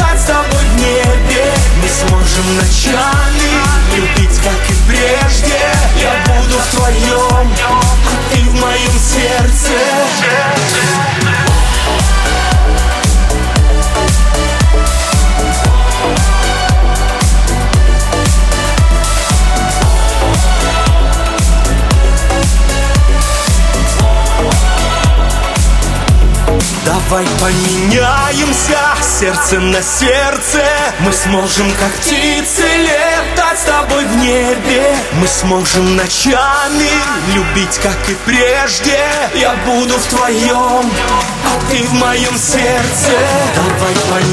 Летать 0.00 0.20
с 0.20 0.24
тобой 0.24 0.64
в 0.64 0.80
небе 0.80 1.52
Мы 1.82 1.88
сможем 1.88 2.56
ночами. 2.56 3.50
Любить 3.94 4.38
как 4.38 4.70
и 4.70 4.74
прежде 4.88 5.60
Я 6.00 6.14
буду 6.26 6.58
в 6.58 6.66
твоем 6.74 7.52
А 7.68 7.80
ты 8.32 8.40
в 8.42 8.54
моем 8.54 8.98
сердце 8.98 9.72
Давай 27.10 27.26
поменяемся 27.40 28.78
сердце 29.02 29.58
на 29.58 29.82
сердце. 29.82 30.62
Мы 31.00 31.12
сможем 31.12 31.68
как 31.72 31.90
птицы 31.94 32.62
летать 32.62 33.58
с 33.58 33.64
тобой 33.64 34.04
в 34.04 34.16
небе. 34.18 34.94
Мы 35.14 35.26
сможем 35.26 35.96
ночами 35.96 36.88
любить 37.34 37.80
как 37.82 37.96
и 38.08 38.14
прежде. 38.24 38.96
Я 39.34 39.56
буду 39.66 39.98
в 39.98 40.06
твоем, 40.06 40.88
а 41.46 41.68
ты 41.68 41.82
в 41.82 41.94
моем 41.94 42.38
сердце. 42.38 43.18
Давай 43.56 43.94
поменяемся 44.08 44.29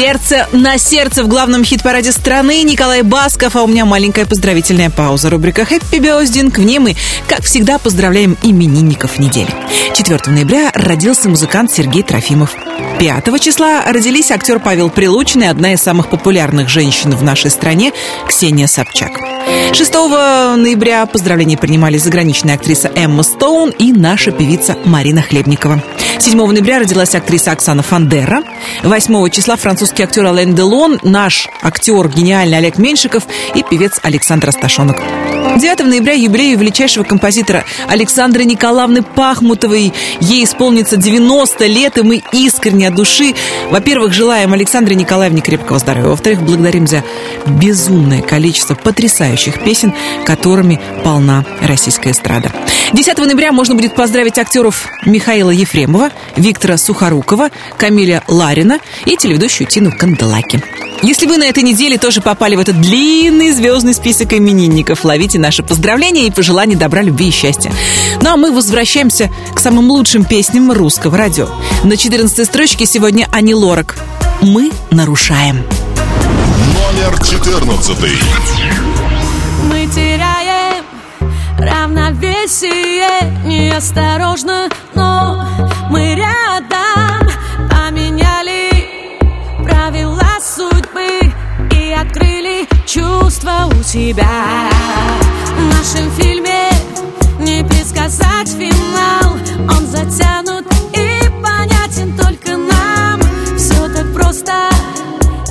Сердце 0.00 0.48
на 0.52 0.78
сердце 0.78 1.22
в 1.22 1.28
главном 1.28 1.62
хит-параде 1.62 2.10
страны 2.10 2.62
Николай 2.62 3.02
Басков, 3.02 3.54
а 3.54 3.62
у 3.62 3.66
меня 3.66 3.84
маленькая 3.84 4.24
поздравительная 4.24 4.88
пауза. 4.88 5.28
Рубрика 5.28 5.66
«Хэппи 5.66 5.96
Бездинг». 5.96 6.56
В 6.56 6.62
ней 6.62 6.78
мы, 6.78 6.96
как 7.28 7.42
всегда, 7.42 7.78
поздравляем 7.78 8.38
именинников 8.42 9.18
недели. 9.18 9.50
4 9.94 10.18
ноября 10.28 10.70
родился 10.72 11.28
музыкант 11.28 11.70
Сергей 11.70 12.02
Трофимов. 12.02 12.54
5 12.98 13.40
числа 13.42 13.82
родились 13.84 14.30
актер 14.30 14.58
Павел 14.58 14.88
Прилучный, 14.88 15.50
одна 15.50 15.74
из 15.74 15.82
самых 15.82 16.08
популярных 16.08 16.70
женщин 16.70 17.14
в 17.14 17.22
нашей 17.22 17.50
стране 17.50 17.92
Ксения 18.26 18.68
Собчак. 18.68 19.10
6 19.72 19.94
ноября 19.94 21.06
поздравления 21.06 21.56
принимали 21.56 21.96
заграничная 21.96 22.56
актриса 22.56 22.90
Эмма 22.94 23.22
Стоун 23.22 23.70
и 23.70 23.92
наша 23.92 24.32
певица 24.32 24.76
Марина 24.84 25.22
Хлебникова. 25.22 25.82
7 26.18 26.36
ноября 26.36 26.80
родилась 26.80 27.14
актриса 27.14 27.52
Оксана 27.52 27.82
Фандера. 27.82 28.42
8 28.82 29.30
числа 29.30 29.56
французский 29.56 30.02
актер 30.02 30.26
Ален 30.26 30.54
Делон, 30.54 30.98
наш 31.02 31.48
актер 31.62 32.08
гениальный 32.08 32.58
Олег 32.58 32.78
Меньшиков 32.78 33.24
и 33.54 33.62
певец 33.62 34.00
Александр 34.02 34.48
Асташонок. 34.48 35.00
9 35.60 35.80
ноября 35.80 36.14
юбилею 36.14 36.58
величайшего 36.58 37.04
композитора 37.04 37.66
Александры 37.86 38.44
Николаевны 38.44 39.02
Пахмутовой. 39.02 39.92
Ей 40.22 40.44
исполнится 40.44 40.96
90 40.96 41.66
лет, 41.66 41.98
и 41.98 42.02
мы 42.02 42.22
искренне 42.32 42.88
от 42.88 42.94
души, 42.94 43.34
во-первых, 43.68 44.14
желаем 44.14 44.54
Александре 44.54 44.96
Николаевне 44.96 45.42
крепкого 45.42 45.78
здоровья, 45.78 46.08
во-вторых, 46.08 46.40
благодарим 46.40 46.86
за 46.86 47.04
безумное 47.46 48.22
количество 48.22 48.74
потрясающих 48.74 49.62
песен, 49.62 49.92
которыми 50.24 50.80
полна 51.04 51.44
российская 51.60 52.12
эстрада. 52.12 52.50
10 52.94 53.18
ноября 53.18 53.52
можно 53.52 53.74
будет 53.74 53.94
поздравить 53.94 54.38
актеров 54.38 54.86
Михаила 55.04 55.50
Ефремова, 55.50 56.10
Виктора 56.36 56.78
Сухорукова, 56.78 57.50
Камиля 57.76 58.22
Ларина 58.28 58.78
и 59.04 59.14
телеведущую 59.14 59.66
Тину 59.68 59.92
Канделаки. 59.92 60.62
Если 61.02 61.24
вы 61.24 61.38
на 61.38 61.44
этой 61.44 61.62
неделе 61.62 61.96
тоже 61.96 62.20
попали 62.20 62.56
в 62.56 62.60
этот 62.60 62.78
длинный 62.78 63.52
звездный 63.52 63.94
список 63.94 64.34
именинников, 64.34 65.02
ловите 65.02 65.38
наши 65.50 65.64
поздравления 65.64 66.28
и 66.28 66.30
пожелания 66.30 66.76
добра, 66.76 67.02
любви 67.02 67.26
и 67.26 67.32
счастья. 67.32 67.72
Ну 68.22 68.30
а 68.30 68.36
мы 68.36 68.52
возвращаемся 68.52 69.32
к 69.52 69.58
самым 69.58 69.90
лучшим 69.90 70.24
песням 70.24 70.70
русского 70.70 71.18
радио. 71.18 71.48
На 71.82 71.96
14 71.96 72.46
строчке 72.46 72.86
сегодня 72.86 73.26
Ани 73.32 73.52
Лорак. 73.52 73.96
Мы 74.42 74.70
нарушаем. 74.92 75.64
Номер 76.72 77.20
14. 77.20 77.98
Мы 79.64 79.88
теряем 79.92 80.84
равновесие 81.58 83.10
Неосторожно, 83.44 84.68
но 84.94 85.48
мы 85.90 86.14
рядом 86.14 86.79
чувства 92.92 93.68
у 93.70 93.82
себя 93.84 94.68
В 95.46 95.62
нашем 95.62 96.10
фильме 96.12 96.68
не 97.38 97.62
предсказать 97.62 98.48
финал. 98.48 99.34
Он 99.68 99.86
затянут 99.86 100.66
и 100.92 101.30
понятен 101.40 102.16
только 102.16 102.56
нам. 102.56 103.20
Все 103.56 103.88
так 103.94 104.12
просто, 104.12 104.70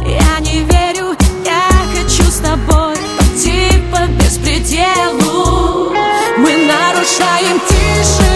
я 0.02 0.40
не 0.42 0.64
верю 0.66 1.16
Я 1.46 1.70
хочу 1.96 2.24
с 2.24 2.40
тобой 2.40 2.96
пойти 3.18 3.72
по 3.90 4.06
беспределу. 4.22 5.94
Мы 6.38 6.68
нарушаем 6.68 7.60
тишину 7.70 8.29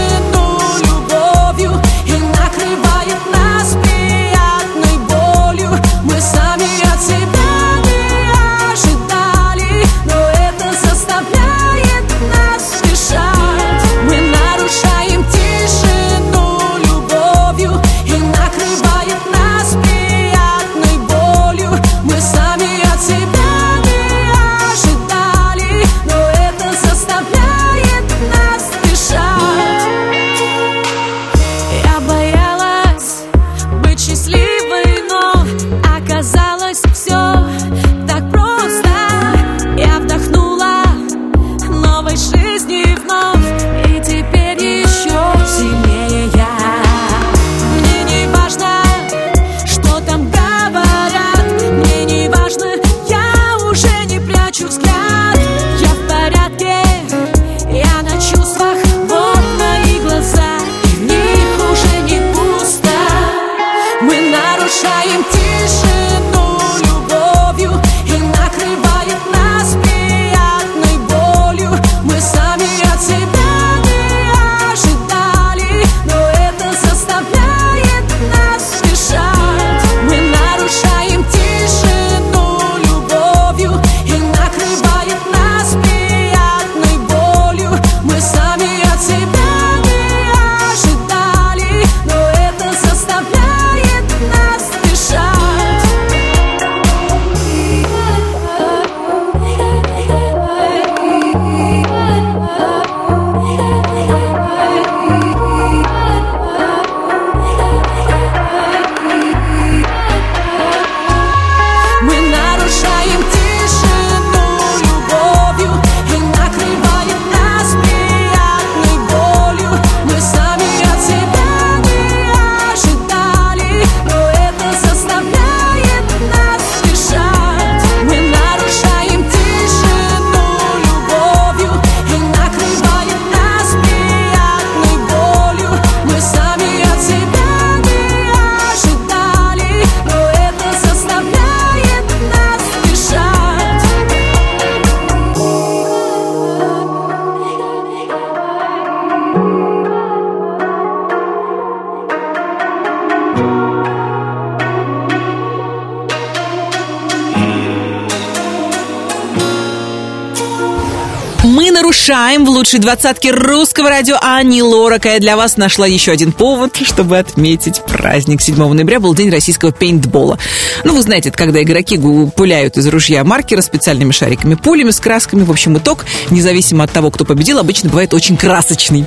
Мы 161.93 161.95
нарушаем 161.95 162.43
в 162.43 162.49
лучшей 162.49 162.79
двадцатке 162.79 163.29
русского 163.29 163.88
радио 163.88 164.17
Ани 164.19 164.63
Лорак. 164.63 165.06
А 165.06 165.10
я 165.10 165.19
для 165.19 165.38
вас 165.38 165.58
нашла 165.58 165.86
еще 165.86 166.12
один 166.12 166.32
повод, 166.32 166.75
чтобы 166.82 167.19
отметить 167.19 167.84
праздник. 167.84 168.41
7 168.41 168.56
ноября 168.56 168.99
был 168.99 169.13
день 169.13 169.29
российского 169.29 169.69
пейнтбола. 169.69 170.39
Ну, 170.84 170.95
вы 170.95 171.03
знаете, 171.03 171.29
это 171.29 171.38
когда 171.38 171.62
игроки 171.62 171.99
пуляют 172.36 172.77
из 172.77 172.88
ружья 172.88 173.23
маркера 173.23 173.62
специальными 173.62 174.12
шариками, 174.12 174.56
пулями 174.56 174.89
с 174.89 174.99
красками. 174.99 175.43
В 175.43 175.51
общем, 175.51 175.77
итог, 175.77 176.06
независимо 176.32 176.84
от 176.84 176.91
того, 176.91 177.12
кто 177.12 177.25
победил, 177.25 177.60
обычно 177.60 177.89
бывает 177.89 178.15
очень 178.15 178.38
красочный. 178.38 179.06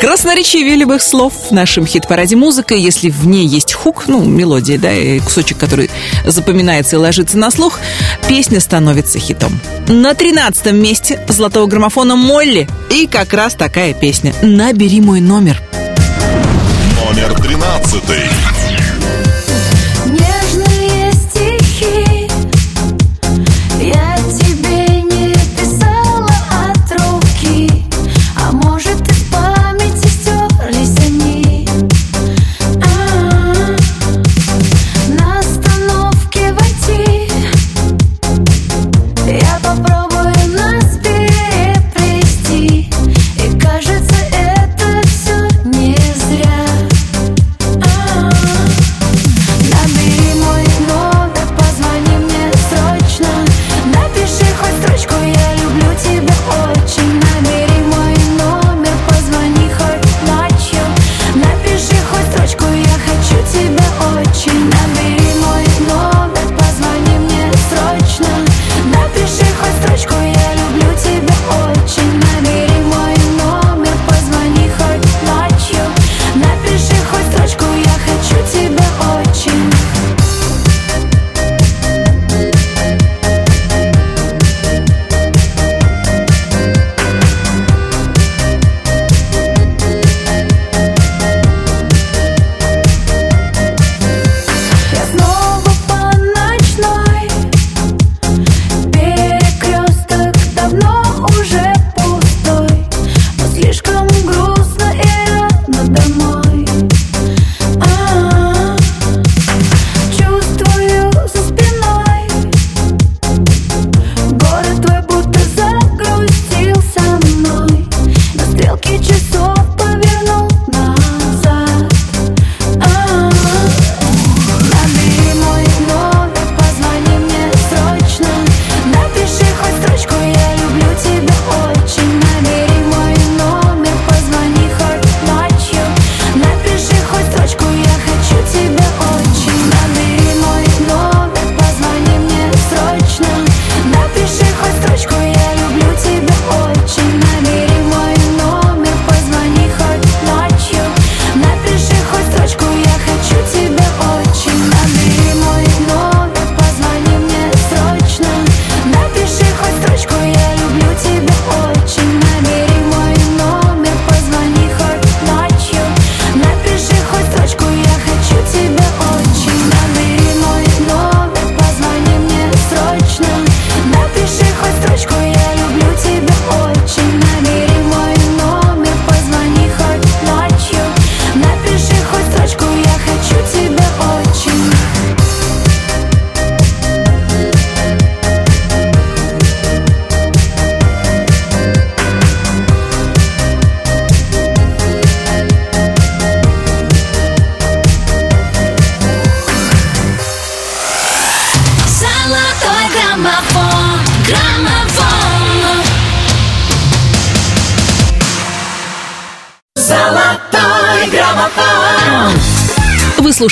Красноречивее 0.00 0.76
любых 0.76 1.02
слов 1.02 1.34
в 1.50 1.52
нашем 1.52 1.86
хит-параде 1.86 2.36
музыка, 2.36 2.74
если 2.74 3.10
в 3.10 3.26
ней 3.26 3.46
есть 3.46 3.74
хук, 3.74 4.04
ну, 4.06 4.24
мелодия, 4.24 4.78
да, 4.78 4.92
и 4.92 5.20
кусочек, 5.20 5.58
который 5.58 5.90
запоминается 6.24 6.96
и 6.96 6.98
ложится 6.98 7.36
на 7.36 7.50
слух, 7.50 7.78
песня 8.28 8.60
становится 8.60 9.18
хитом. 9.18 9.60
На 9.88 10.14
13 10.14 10.72
месте 10.72 11.20
золотого 11.28 11.66
граммофона 11.66 12.13
Молли 12.16 12.68
и 12.90 13.06
как 13.06 13.32
раз 13.32 13.54
такая 13.54 13.94
песня 13.94 14.34
«Набери 14.42 15.00
мой 15.00 15.20
номер». 15.20 15.60
Номер 17.04 17.34
13. 17.40 18.02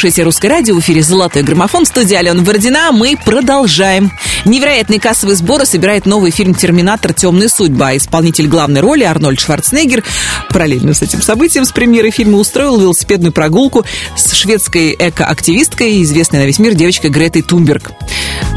Слушаете 0.03 0.25
«Русское 0.25 0.49
радио» 0.49 0.75
в 0.75 0.81
эфире 0.81 1.01
«Золотой 1.01 1.45
граммофон» 1.45 1.85
в 1.85 1.87
студии 1.87 2.17
Алена 2.17 2.43
Бородина. 2.43 2.91
Мы 2.91 3.17
продолжаем. 3.17 4.11
Невероятные 4.45 4.99
кассовые 4.99 5.37
сборы 5.37 5.65
собирает 5.65 6.07
новый 6.07 6.33
фильм 6.33 6.57
«Терминатор. 6.57 7.13
Темная 7.13 7.47
судьба». 7.47 7.97
Исполнитель 7.97 8.49
главной 8.49 8.81
роли 8.81 9.05
Арнольд 9.05 9.39
Шварценеггер 9.39 10.03
параллельно 10.51 10.93
с 10.93 11.03
этим 11.03 11.23
событием 11.23 11.65
с 11.65 11.71
премьеры 11.71 12.11
фильма 12.11 12.39
устроил 12.39 12.81
велосипедную 12.81 13.31
прогулку 13.31 13.85
с 14.17 14.33
шведской 14.33 14.97
эко-активисткой, 14.99 16.03
известной 16.03 16.41
на 16.41 16.47
весь 16.47 16.59
мир 16.59 16.75
девочкой 16.75 17.11
Гретой 17.11 17.43
Тумберг. 17.43 17.93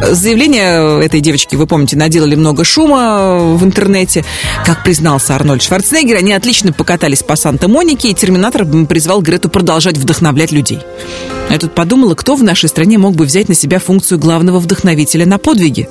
Заявление 0.01 1.03
этой 1.03 1.21
девочки, 1.21 1.55
вы 1.55 1.67
помните, 1.67 1.95
наделали 1.95 2.35
много 2.35 2.63
шума 2.63 3.37
в 3.55 3.63
интернете. 3.63 4.25
Как 4.65 4.83
признался 4.83 5.35
Арнольд 5.35 5.63
Шварценеггер, 5.63 6.17
они 6.17 6.33
отлично 6.33 6.73
покатались 6.73 7.23
по 7.23 7.35
Санта-Монике, 7.35 8.09
и 8.09 8.13
«Терминатор» 8.13 8.65
призвал 8.87 9.21
Грету 9.21 9.49
продолжать 9.49 9.97
вдохновлять 9.97 10.51
людей. 10.51 10.79
Я 11.49 11.59
тут 11.59 11.73
подумала, 11.73 12.15
кто 12.15 12.35
в 12.35 12.43
нашей 12.43 12.69
стране 12.69 12.97
мог 12.97 13.15
бы 13.15 13.25
взять 13.25 13.47
на 13.49 13.55
себя 13.55 13.79
функцию 13.79 14.19
главного 14.19 14.59
вдохновителя 14.59 15.25
на 15.25 15.37
подвиги? 15.37 15.87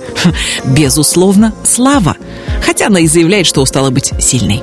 Безусловно, 0.64 1.54
Слава. 1.64 2.16
Хотя 2.64 2.86
она 2.88 3.00
и 3.00 3.06
заявляет, 3.06 3.46
что 3.46 3.62
устала 3.62 3.90
быть 3.90 4.12
сильной. 4.20 4.62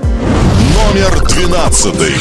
Номер 0.94 1.28
двенадцатый. 1.28 2.14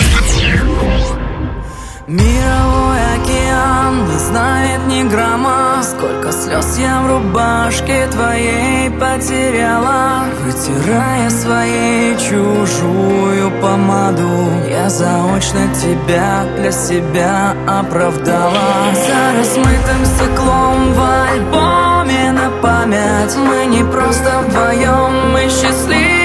Мировой 2.07 2.90
океан 3.23 4.09
не 4.09 4.19
знает 4.19 4.87
ни 4.87 5.03
грамма. 5.09 5.83
Сколько 5.83 6.33
слез 6.33 6.79
я 6.79 7.03
в 7.03 7.11
рубашке 7.11 8.07
твоей 8.09 8.91
потеряла. 8.91 10.25
Вытирая 10.45 11.31
своей 11.31 12.17
чужую 12.17 13.51
помаду 13.61 14.51
Я 14.69 14.89
заочно 14.89 15.69
тебя 15.75 16.45
для 16.57 16.73
себя 16.73 17.55
оправдала. 17.67 18.93
За 18.95 19.39
размытым 19.39 20.05
стеклом 20.05 20.93
в 20.95 21.01
альбоме 21.01 22.33
на 22.33 22.51
память 22.63 23.37
Мы 23.37 23.67
не 23.67 23.85
просто 23.85 24.41
вдвоем, 24.47 25.33
мы 25.33 25.43
счастливая 25.49 26.20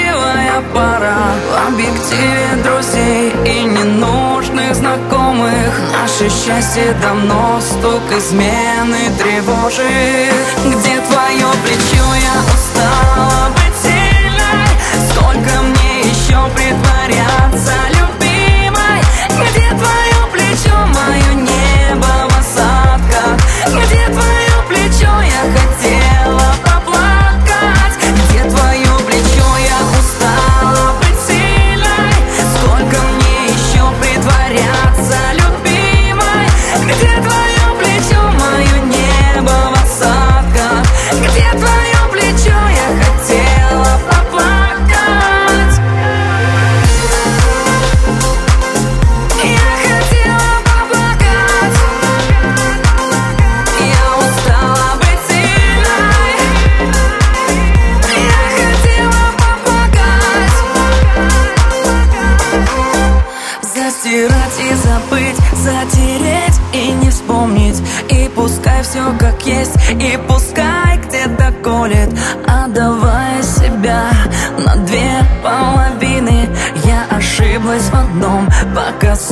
пара. 0.75 1.15
В 1.49 1.67
объективе 1.69 2.49
друзей 2.63 3.33
и 3.45 3.63
ненужных 3.63 4.75
знакомых. 4.75 5.71
Наше 5.93 6.29
счастье 6.29 6.93
давно 7.01 7.59
стук 7.61 8.03
измены 8.19 9.03
тревожит. 9.17 10.45
Где 10.65 10.95
твое 11.07 11.47
плечо, 11.63 12.05
я 12.29 12.35
устала 12.53 13.49
быть 13.55 13.64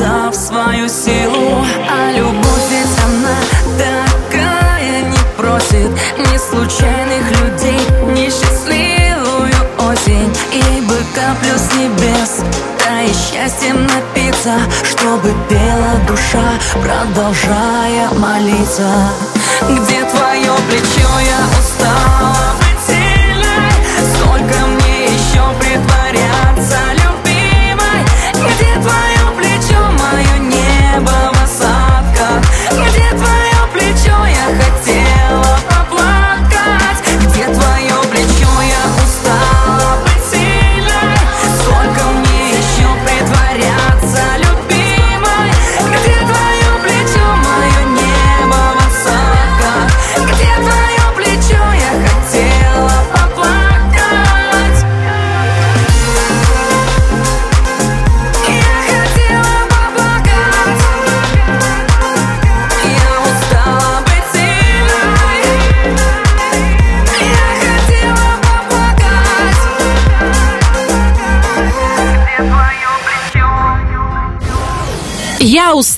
показав 0.03 0.35
свою 0.35 0.89
силу 0.89 1.65
А 1.89 2.11
любовь 2.11 2.69
ведь 2.69 3.03
она 3.05 3.37
такая 3.77 5.01
не 5.01 5.17
просит. 5.37 5.91
Ни 6.17 6.37
случайных 6.37 7.29
людей, 7.41 7.79
ни 8.13 8.29
счастливую 8.29 9.53
осень. 9.79 10.33
Ей 10.51 10.81
бы 10.81 10.97
каплю 11.15 11.57
с 11.57 11.75
небес 11.75 12.41
да 12.79 13.01
и 13.01 13.13
счастьем 13.13 13.87
напиться 13.87 14.59
Чтобы 14.83 15.33
пела 15.49 15.95
душа, 16.07 16.59
продолжая 16.81 18.09
молиться. 18.19 18.89
Где 19.61 20.03
твое 20.03 20.53
плечо, 20.69 21.09
я 21.21 21.59
устала 21.59 22.12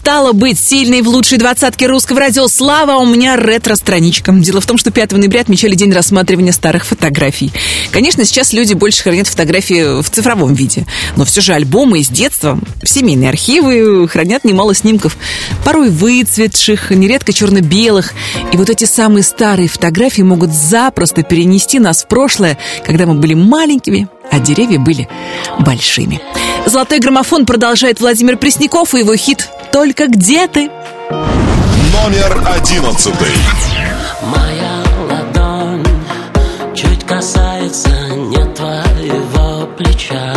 Я 0.06 0.12
устала 0.12 0.34
быть 0.34 0.60
сильной 0.60 1.02
в 1.02 1.08
лучшей 1.08 1.40
двадцатке 1.40 1.88
русского 1.88 2.20
радио. 2.20 2.48
Слава, 2.48 2.98
у 2.98 3.08
меня 3.08 3.36
ретро-страничка. 3.38 4.32
Дело 4.34 4.62
в 4.62 4.66
том, 4.68 4.78
что 4.78 4.92
5 4.92 5.14
ноября 5.14 5.42
отмечали 5.42 5.74
день 5.74 5.92
рассматривания 5.92 6.52
старых 6.52 6.86
фотографий. 6.86 7.52
Конечно, 7.92 8.24
сейчас 8.24 8.54
люди 8.54 8.76
больше 8.76 9.02
хранят 9.02 9.26
фотографии 9.26 10.00
в 10.04 10.08
цифровом 10.12 10.54
виде. 10.54 10.86
Но 11.16 11.26
все 11.26 11.42
же 11.42 11.54
альбомы 11.54 12.02
из 12.02 12.10
детства, 12.10 12.60
семейные 12.84 13.30
архивы 13.30 14.08
хранят 14.08 14.44
немало 14.44 14.76
снимков. 14.76 15.18
Порой 15.64 15.90
выцветших, 15.90 16.92
нередко 16.92 17.34
черно-белых. 17.34 18.14
И 18.54 18.58
вот 18.58 18.70
эти 18.70 18.86
самые 18.86 19.24
старые 19.24 19.68
фотографии 19.68 20.22
могут 20.22 20.54
запросто 20.54 21.24
перенести 21.24 21.80
нас 21.80 22.04
в 22.04 22.08
прошлое, 22.08 22.60
когда 22.86 23.08
мы 23.08 23.16
были 23.16 23.34
маленькими, 23.34 24.08
а 24.32 24.40
деревья 24.40 24.78
были 24.78 25.10
большими. 25.62 26.22
Золотой 26.68 27.00
граммофон 27.00 27.48
продолжает 27.48 28.00
Владимир 28.00 28.38
Пресняков 28.38 28.94
и 28.94 29.00
его 29.00 29.16
хит 29.16 29.50
«Только 29.76 30.08
где 30.08 30.48
ты?». 30.48 30.72
Номер 31.10 32.48
одиннадцатый. 32.48 33.36
Моя 34.22 34.82
ладонь 35.10 35.86
чуть 36.74 37.04
касается 37.04 37.90
не 38.16 38.54
твоего 38.54 39.68
плеча 39.76 40.34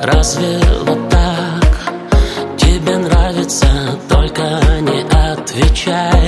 Разве 0.00 0.60
вот 0.86 1.10
так 1.10 2.56
тебе 2.56 2.96
нравится, 2.96 3.66
только 4.08 4.42
не 4.80 5.02
отвечай 5.02 6.21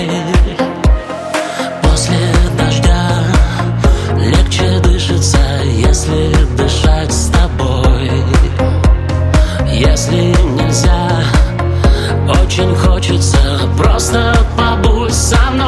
хочется 13.05 13.39
Просто 13.77 14.35
побудь 14.57 15.13
со 15.13 15.39
мной. 15.51 15.67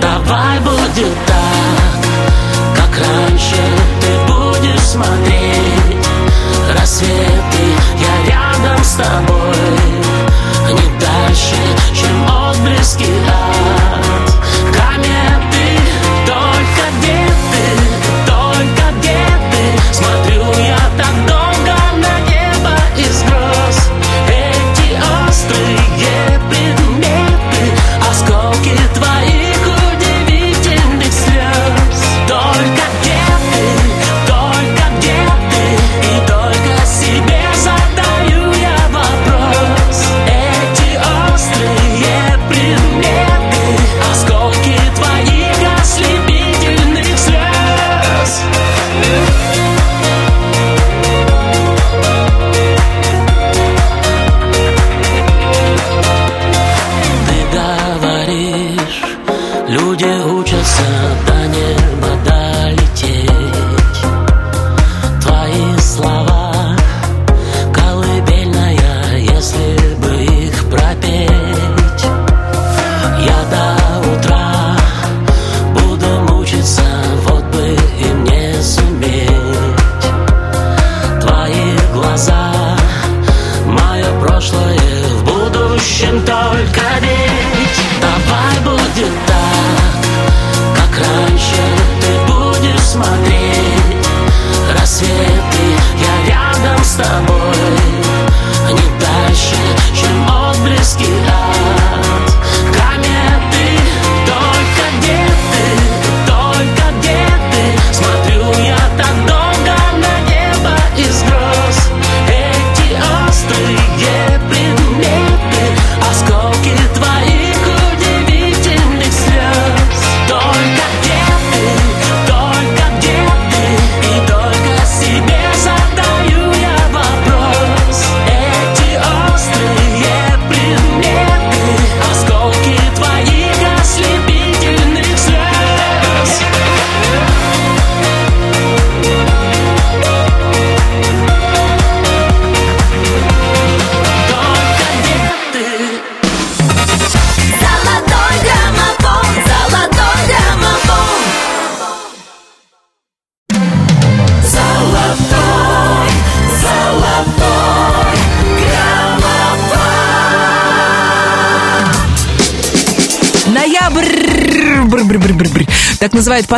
Давай 0.00 0.58
будет 0.60 1.14
так 1.26 2.90
раньше 2.98 3.56
ты 4.00 4.32
будешь 4.32 4.80
смотреть. 4.80 6.06
Рассветы 6.78 7.64
Я 7.98 8.32
рядом 8.32 8.84
с 8.84 8.94
тобой. 8.94 9.56
Не 10.68 11.00
дальше, 11.00 11.56
чем 11.94 12.30
отблески 12.30 13.06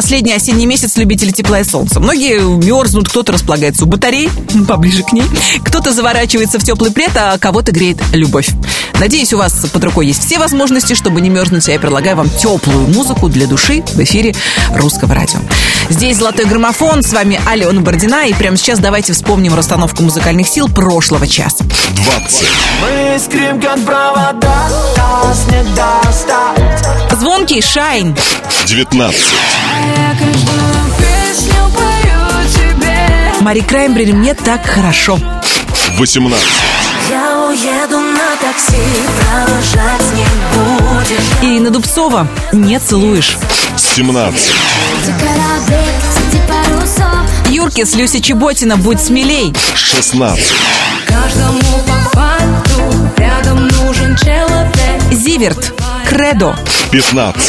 последний 0.00 0.32
осенний 0.32 0.64
месяц 0.64 0.96
любители 0.96 1.30
тепла 1.30 1.60
и 1.60 1.64
солнца. 1.64 2.00
Многие 2.00 2.40
мерзнут, 2.40 3.10
кто-то 3.10 3.32
располагается 3.32 3.84
у 3.84 3.86
батарей, 3.86 4.30
поближе 4.66 5.02
к 5.02 5.12
ней, 5.12 5.24
кто-то 5.62 5.92
заворачивается 5.92 6.58
в 6.58 6.64
теплый 6.64 6.90
плед, 6.90 7.10
а 7.16 7.36
кого-то 7.36 7.70
греет 7.70 7.98
любовь. 8.14 8.48
Надеюсь, 8.98 9.34
у 9.34 9.36
вас 9.36 9.52
под 9.52 9.84
рукой 9.84 10.06
есть 10.06 10.24
все 10.24 10.38
возможности, 10.38 10.94
чтобы 10.94 11.20
не 11.20 11.28
мерзнуть, 11.28 11.68
а 11.68 11.72
я 11.72 11.78
предлагаю 11.78 12.16
вам 12.16 12.30
теплую 12.30 12.88
музыку 12.88 13.28
для 13.28 13.46
души 13.46 13.82
в 13.92 13.98
эфире 14.00 14.34
русского 14.74 15.14
радио. 15.14 15.38
Здесь 15.90 16.16
«Золотой 16.16 16.46
граммофон», 16.46 17.02
с 17.02 17.12
вами 17.12 17.38
Алена 17.46 17.82
Бородина, 17.82 18.26
и 18.26 18.32
прямо 18.32 18.56
сейчас 18.56 18.78
давайте 18.78 19.12
вспомним 19.12 19.54
расстановку 19.54 20.02
музыкальных 20.02 20.48
сил 20.48 20.68
прошлого 20.68 21.26
часа. 21.26 21.62
20, 21.64 22.48
Мы 22.80 23.16
искрим, 23.16 23.60
как 23.60 23.78
провода, 23.84 24.68
нас 24.96 25.46
не 25.48 25.62
достать 25.74 27.18
Звонкий 27.20 27.60
Шайн, 27.60 28.16
19, 28.66 29.20
Я 29.80 30.10
каждую 30.18 30.72
песню 30.98 31.54
пою 31.74 32.48
тебе 32.54 33.34
Мари 33.40 33.60
Краймбрери 33.60 34.12
«Мне 34.12 34.34
так 34.34 34.66
хорошо». 34.66 35.18
18, 35.96 36.46
Я 37.10 37.46
уеду 37.48 37.98
на 38.00 38.36
такси, 38.40 38.76
провожать 39.18 40.02
не 40.14 40.26
будешь 40.54 41.42
Ирина 41.42 41.70
Дубцова 41.70 42.28
«Не 42.52 42.78
целуешь». 42.78 43.36
17, 43.76 44.52
Корабли, 45.18 45.84
среди 46.14 46.42
парусов 46.46 47.50
Юркис, 47.50 47.94
Люся 47.96 48.20
Чеботина 48.20 48.76
«Будь 48.76 49.00
смелей». 49.00 49.52
16, 49.74 50.44
Каждому 51.06 51.60
по 51.86 52.18
факту 52.18 52.82
рядом 53.16 53.66
нужен 53.68 54.16
человек 54.16 54.68
Зиверт, 55.10 55.72
Кредо. 56.08 56.56
15, 56.92 57.42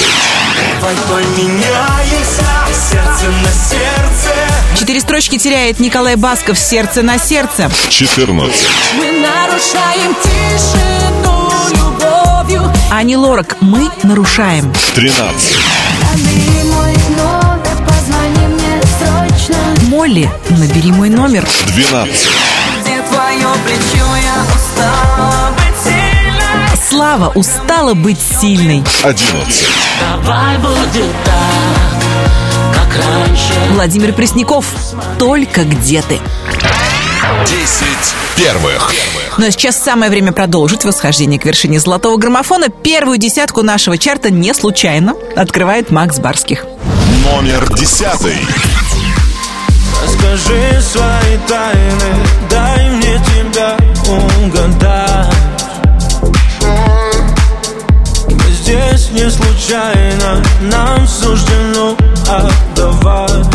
Давай 0.82 0.96
поменяемся 1.08 2.44
сердце 2.74 3.30
на 3.44 3.52
сердце. 3.52 4.80
Четыре 4.80 5.00
строчки 5.00 5.38
теряет 5.38 5.80
Николай 5.80 6.16
Басков 6.16 6.58
«Сердце 6.58 7.04
на 7.04 7.20
сердце». 7.20 7.70
14, 7.90 8.56
Мы 8.98 9.12
нарушаем 9.12 10.16
тишину 10.24 11.52
любовью. 11.70 12.74
Ани 12.92 13.16
Лорак 13.16 13.58
«Мы 13.62 13.92
нарушаем». 14.02 14.74
13, 14.96 15.58
Набери 16.14 16.64
мой 16.64 16.94
номер, 17.16 17.78
позвони 17.88 18.48
мне 18.48 18.82
срочно. 18.98 19.58
Молли 19.88 20.32
«Набери 20.50 20.92
мой 20.92 21.10
номер». 21.10 21.48
12, 21.68 22.28
Где 22.82 23.02
твое 23.04 23.48
плечо, 23.66 24.08
я 24.16 24.44
устала 24.56 25.52
быть 25.52 25.84
сильной. 25.84 26.78
Слава 26.90 27.30
устала 27.36 27.94
быть 27.94 28.20
сильной. 28.42 28.84
11, 29.04 29.68
Давай 30.02 30.58
будет 30.58 31.14
так, 31.24 32.74
как 32.74 33.06
раньше 33.06 33.54
Владимир 33.74 34.14
Пресняков 34.14 34.66
«Только 35.20 35.64
где 35.64 36.02
ты». 36.02 36.20
10 37.45 37.86
первых. 38.36 38.91
Ну 39.38 39.45
а 39.47 39.52
сейчас 39.52 39.82
самое 39.82 40.10
время 40.12 40.32
продолжить 40.32 40.86
восхождение 40.86 41.39
к 41.39 41.45
вершине 41.45 41.80
золотого 41.80 42.18
граммофона. 42.18 42.70
Первую 42.70 43.18
десятку 43.18 43.62
нашего 43.62 43.97
чарта 43.97 44.30
не 44.30 44.54
случайно 44.54 45.14
открывает 45.36 45.91
Макс 45.91 46.20
Барских. 46.20 46.66
Номер 47.24 47.74
10, 47.74 48.06
Расскажи 50.04 50.82
свои 50.82 51.38
тайны, 51.47 52.26
дай 52.49 52.89
мне 52.89 53.22
тебя 53.26 53.78
угадать 54.43 55.11
здесь 58.72 59.11
не 59.11 59.30
случайно 59.30 60.41
Нам 60.61 61.05
суждено 61.07 61.95
отдавать. 62.28 63.45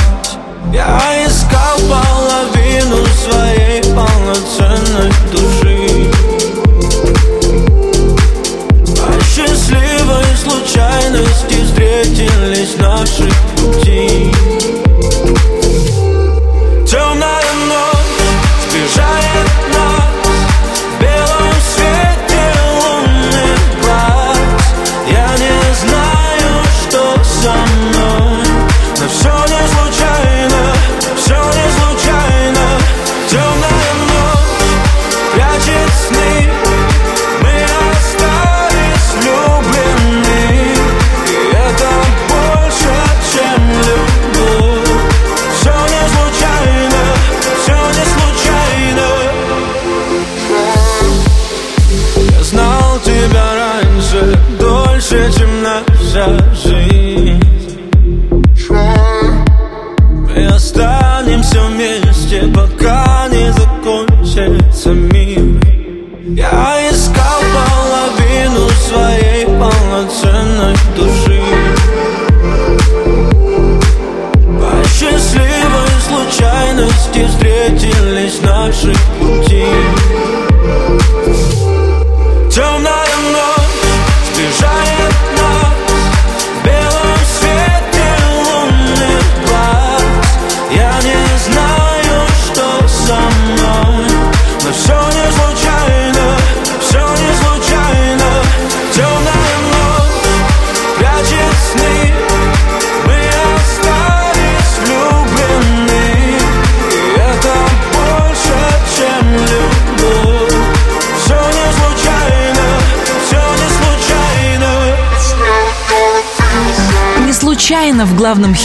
Я 0.72 1.26
искал 1.26 1.78
половину 1.88 3.06
своей 3.24 3.82
полноценной 3.94 5.10
души. 5.32 6.10
По 8.96 9.24
счастливой 9.24 10.24
случайности 10.36 11.64
встретились 11.64 12.76
наши 12.78 13.30
пути. 13.56 14.32
Темная 16.86 17.52
ночь 17.68 18.28
сбежает 18.68 19.48
нас 19.72 20.05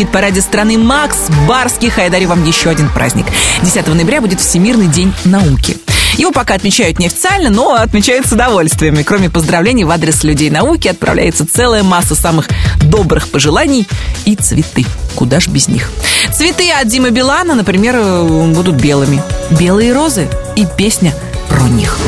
хит-параде 0.01 0.41
страны 0.41 0.79
Макс 0.79 1.17
Барский 1.47 1.91
хайдари 1.91 2.25
вам 2.25 2.43
еще 2.43 2.71
один 2.71 2.89
праздник. 2.89 3.27
10 3.61 3.87
ноября 3.87 4.19
будет 4.19 4.39
Всемирный 4.39 4.87
день 4.87 5.13
науки. 5.25 5.77
Его 6.17 6.31
пока 6.31 6.55
отмечают 6.55 6.97
неофициально, 6.97 7.51
но 7.51 7.75
отмечают 7.75 8.25
с 8.25 8.31
удовольствием. 8.31 8.97
И 8.97 9.03
кроме 9.03 9.29
поздравлений 9.29 9.83
в 9.83 9.91
адрес 9.91 10.23
людей 10.23 10.49
науки 10.49 10.87
отправляется 10.87 11.45
целая 11.45 11.83
масса 11.83 12.15
самых 12.15 12.49
добрых 12.83 13.29
пожеланий 13.29 13.87
и 14.25 14.35
цветы. 14.35 14.85
Куда 15.13 15.39
ж 15.39 15.47
без 15.49 15.67
них. 15.67 15.91
Цветы 16.33 16.71
от 16.71 16.87
Димы 16.87 17.11
Билана, 17.11 17.53
например, 17.53 17.95
э, 17.97 18.51
будут 18.55 18.75
белыми. 18.77 19.21
Белые 19.51 19.93
розы 19.93 20.27
и 20.55 20.65
песня 20.65 21.13
про 21.47 21.61
них. 21.61 21.99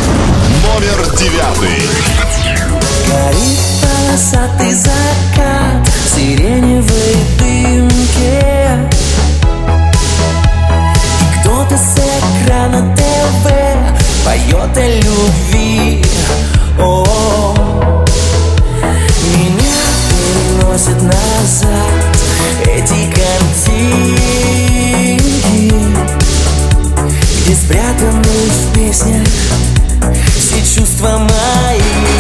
Номер 0.64 1.16
девятый. 1.16 1.80
Горит 3.08 3.60
полосатый 3.84 4.74
закат 4.74 5.93
сиреневой 6.16 7.16
дымке 7.40 8.42
И 11.20 11.40
кто-то 11.40 11.78
с 11.78 11.98
экрана 12.44 12.96
ТВ 12.96 13.46
поет 14.26 14.78
о 14.78 14.88
любви 15.02 16.06
О 16.80 16.82
-о 16.82 17.06
-о. 17.06 18.06
Меня 19.38 19.82
переносит 20.10 21.02
назад 21.02 22.02
эти 22.66 23.02
картинки 23.16 23.84
Где 27.42 27.56
спрятаны 27.56 28.24
в 28.24 28.74
песнях 28.74 29.28
все 30.38 30.60
чувства 30.76 31.18
мои 31.18 32.13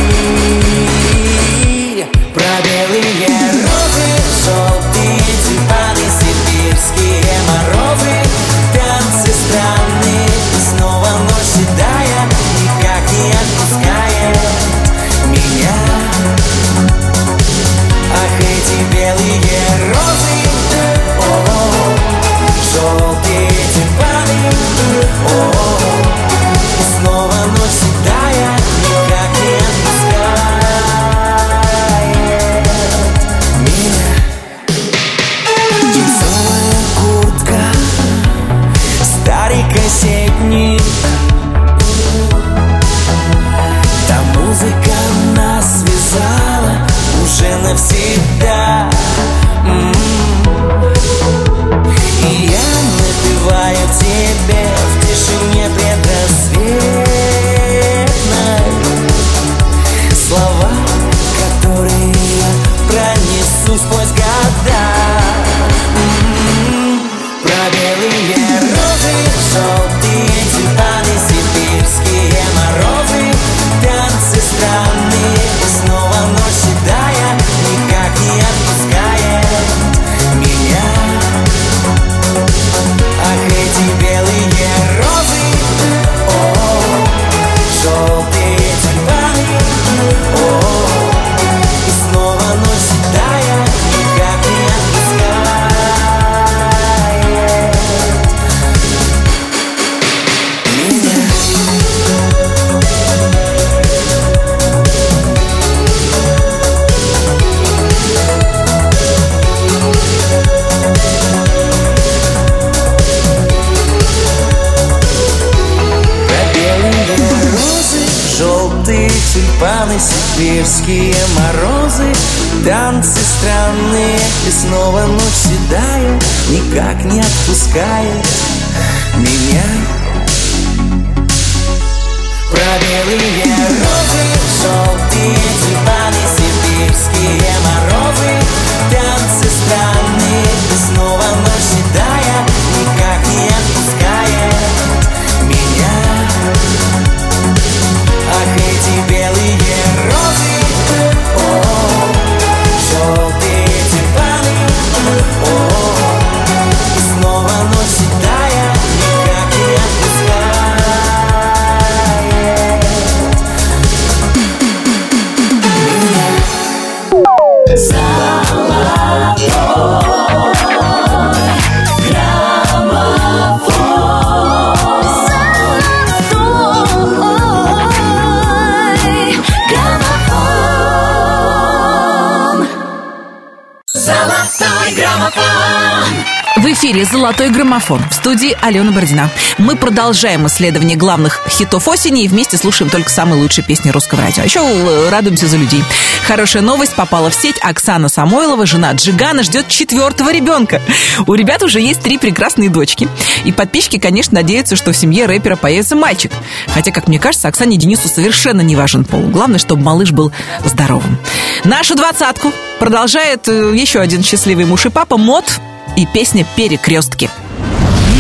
эфире 186.84 187.06
«Золотой 187.06 187.50
граммофон» 187.50 188.02
в 188.10 188.14
студии 188.14 188.58
Алена 188.62 188.92
Бородина. 188.92 189.30
Мы 189.58 189.78
продолжаем 189.78 190.48
исследование 190.48 190.98
главных 190.98 191.40
хитов 191.48 191.88
осени 191.88 192.26
и 192.26 192.28
вместе 192.28 192.58
слушаем 192.58 192.92
только 192.92 193.10
самые 193.10 193.42
лучшие 193.42 193.64
песни 193.64 193.90
русского 193.90 194.24
радио. 194.24 194.44
А 194.44 194.46
еще 194.46 195.10
радуемся 195.10 195.48
за 195.48 195.56
людей. 195.56 195.82
Хорошая 196.28 196.62
новость 196.62 196.94
попала 196.94 197.30
в 197.30 197.36
сеть. 197.36 197.56
Оксана 197.62 198.10
Самойлова, 198.10 198.66
жена 198.66 198.92
Джигана, 198.92 199.44
ждет 199.44 199.70
четвертого 199.70 200.34
ребенка. 200.34 200.82
У 201.26 201.34
ребят 201.36 201.64
уже 201.64 201.80
есть 201.80 202.02
три 202.02 202.18
прекрасные 202.18 202.70
дочки. 202.70 203.08
И 203.46 203.54
подписчики, 203.54 203.98
конечно, 203.98 204.34
надеются, 204.34 204.76
что 204.76 204.92
в 204.92 204.98
семье 204.98 205.26
рэпера 205.26 205.56
появится 205.56 205.96
мальчик. 205.96 206.34
Хотя, 206.68 206.92
как 206.92 207.08
мне 207.08 207.18
кажется, 207.18 207.48
Оксане 207.48 207.78
Денису 207.78 208.10
совершенно 208.10 208.60
не 208.60 208.76
важен 208.76 209.06
пол. 209.06 209.22
Главное, 209.22 209.58
чтобы 209.58 209.84
малыш 209.84 210.12
был 210.12 210.34
здоровым. 210.66 211.18
Нашу 211.64 211.96
двадцатку 211.96 212.52
продолжает 212.80 213.48
э, 213.48 213.74
еще 213.74 214.02
один 214.02 214.22
счастливый 214.22 214.66
муж 214.66 214.86
и 214.86 214.90
папа 214.90 215.16
Мод 215.16 215.62
и 215.96 216.06
песня 216.06 216.46
«Перекрестки». 216.56 217.30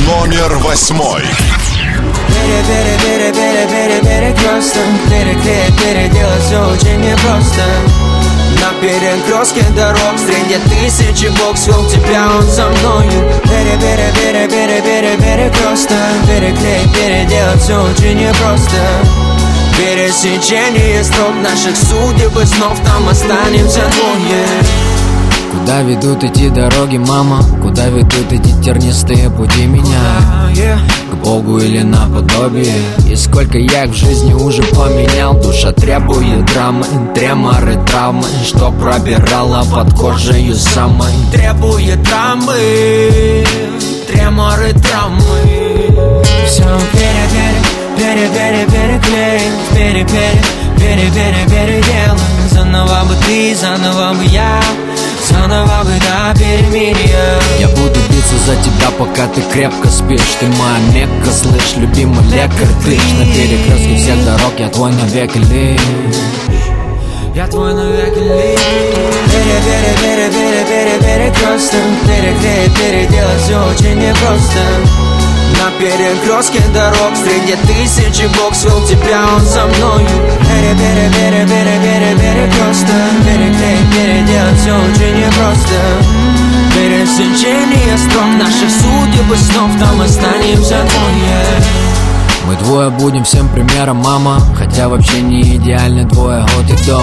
Номер 0.05 0.57
восьмой. 0.57 1.23
Перекресток, 4.01 4.83
переклеить, 5.09 5.77
переделать 5.77 6.43
все 6.43 6.59
очень 6.65 7.01
непросто 7.01 7.63
На 8.61 8.73
перекрестке 8.81 9.63
дорог 9.75 10.17
среди 10.17 10.57
тысячи 10.69 11.27
бог 11.39 11.57
свел 11.57 11.85
тебя 11.89 12.27
он 12.37 12.43
со 12.43 12.69
мною 12.69 13.11
пере 13.43 13.77
пере 13.79 14.11
пере 14.15 14.47
пере 14.47 14.81
пере 14.81 15.17
перекресток 15.17 15.97
Переклеить, 16.27 16.93
переделать 16.93 17.61
все 17.61 17.81
очень 17.81 18.17
непросто 18.19 18.77
Пересечение 19.77 21.03
строк 21.03 21.35
наших 21.41 21.75
судеб 21.75 22.37
и 22.37 22.45
снов 22.45 22.79
Там 22.85 23.09
останемся 23.09 23.81
двое 23.95 24.45
Куда 25.53 25.81
ведут 25.81 26.23
эти 26.23 26.49
дороги, 26.49 26.97
мама? 26.97 27.43
Куда 27.61 27.87
ведут 27.87 28.31
эти 28.31 28.63
тернистые 28.63 29.29
пути 29.29 29.65
меня? 29.65 30.49
К 31.11 31.15
Богу 31.23 31.59
или 31.59 31.81
наподобие? 31.81 32.73
И 33.07 33.15
сколько 33.15 33.59
я 33.59 33.85
их 33.85 33.91
в 33.91 33.95
жизни 33.95 34.33
уже 34.33 34.63
поменял? 34.63 35.39
Душа 35.39 35.71
требует 35.71 36.45
драмы, 36.47 36.85
треморы, 37.13 37.79
травмы. 37.85 38.25
Что 38.43 38.71
пробирала 38.71 39.63
под 39.63 39.93
кожей 39.93 40.53
самой? 40.55 41.13
Требует 41.31 42.01
драмы, 42.01 43.45
треморы, 44.07 44.73
травмы. 44.73 45.21
Все 46.47 46.63
пере 46.93 47.29
пере 47.95 48.27
пере 48.27 48.27
пере 48.27 48.65
переклеим 48.65 49.53
пере 49.75 50.05
пере 50.05 50.41
пере 50.77 51.11
пере 51.11 51.45
переделаем 51.47 52.17
Заново 52.49 53.05
бы 53.05 53.15
ты, 53.25 53.55
заново 53.55 54.13
бы 54.13 54.25
я 54.25 54.59
Заново 55.29 55.83
бы 55.83 55.93
до 55.99 56.39
перемирия 56.39 57.39
Я 57.59 57.67
буду 57.69 57.99
биться 58.09 58.37
за 58.45 58.55
тебя, 58.61 58.91
пока 58.97 59.27
ты 59.27 59.41
крепко 59.41 59.87
спишь. 59.87 60.37
Ты 60.39 60.47
моя 60.47 60.79
мекка, 60.93 61.31
слышь, 61.31 61.75
любимый 61.77 62.23
лекарь. 62.25 62.67
Ты 62.83 62.97
на 63.19 63.25
перекрестке 63.25 63.95
всех 63.97 64.25
дорог, 64.25 64.53
я 64.57 64.69
твой 64.69 64.91
навеки 64.91 65.37
лишь. 65.37 65.81
Я 67.35 67.47
твой 67.47 67.73
навеки 67.73 68.19
лишь. 68.19 68.59
Пере 69.31 69.59
пере 69.65 69.93
пере 70.01 70.29
пере 70.29 70.63
пере 70.65 70.99
перекресток 70.99 71.79
Переклеить, 72.05 72.77
переделать 72.77 73.41
все 73.41 73.57
очень 73.57 73.99
непросто 73.99 75.12
на 75.63 75.71
перекрестке 75.79 76.59
дорог. 76.73 77.15
Среди 77.15 77.55
тысячи 77.67 78.27
бог 78.37 78.53
свел 78.53 78.85
тебя 78.85 79.23
он 79.35 79.41
со 79.41 79.65
мною. 79.65 80.07
Пере 80.49 80.73
пере 80.73 81.09
пере 81.09 81.45
пере 81.45 81.79
пере 81.83 82.15
перекресток 82.15 82.89
Переклеить, 83.23 83.91
переделать 83.93 84.59
все 84.59 84.73
очень 84.73 85.17
непросто. 85.19 85.79
Пересечение 86.75 87.97
стром 87.97 88.37
наших 88.37 88.69
судеб 88.69 89.31
и 89.31 89.37
снов 89.37 89.71
Там 89.79 90.01
останемся 90.01 90.85
двое. 90.89 91.45
Мы 92.45 92.55
двое 92.57 92.89
будем 92.89 93.23
всем 93.23 93.47
примером, 93.47 93.97
мама. 93.97 94.41
Хотя 94.57 94.89
вообще 94.89 95.21
не 95.21 95.55
идеальны 95.55 96.03
двое 96.05 96.43
от 96.43 96.69
и 96.69 96.85
до 96.85 97.01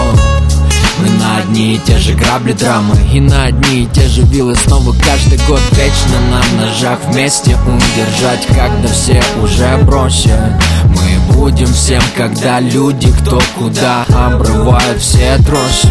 мы 0.98 1.08
на 1.18 1.38
одни 1.38 1.74
и 1.74 1.78
те 1.78 1.98
же 1.98 2.14
грабли 2.14 2.52
драмы 2.52 2.96
И 3.12 3.20
на 3.20 3.44
одни 3.44 3.84
и 3.84 3.86
те 3.86 4.06
же 4.08 4.22
вилы 4.22 4.54
снова 4.56 4.92
каждый 4.92 5.38
год 5.46 5.60
Вечно 5.72 6.20
нам 6.30 6.60
ножах 6.60 6.98
вместе 7.08 7.56
удержать 7.66 8.46
Когда 8.48 8.88
все 8.92 9.22
уже 9.42 9.76
бросят 9.84 10.62
Мы 10.88 11.34
будем 11.34 11.66
всем, 11.66 12.02
когда 12.16 12.60
люди 12.60 13.12
кто 13.20 13.40
куда 13.58 14.04
Обрывают 14.08 15.00
все 15.00 15.38
тросы. 15.46 15.88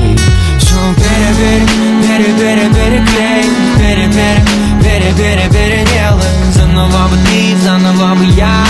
Все 0.59 0.75
пере 0.95 1.65
пере 2.05 2.33
пере 2.33 2.33
пере 2.33 2.69
переклеим 2.69 3.53
пере 3.77 4.07
пере 4.07 4.43
пере 4.83 5.13
пере 5.17 5.49
переделаем 5.49 6.53
Заново 6.53 7.07
бы 7.07 7.17
ты, 7.25 7.57
заново 7.63 8.15
бы 8.15 8.25
я. 8.25 8.65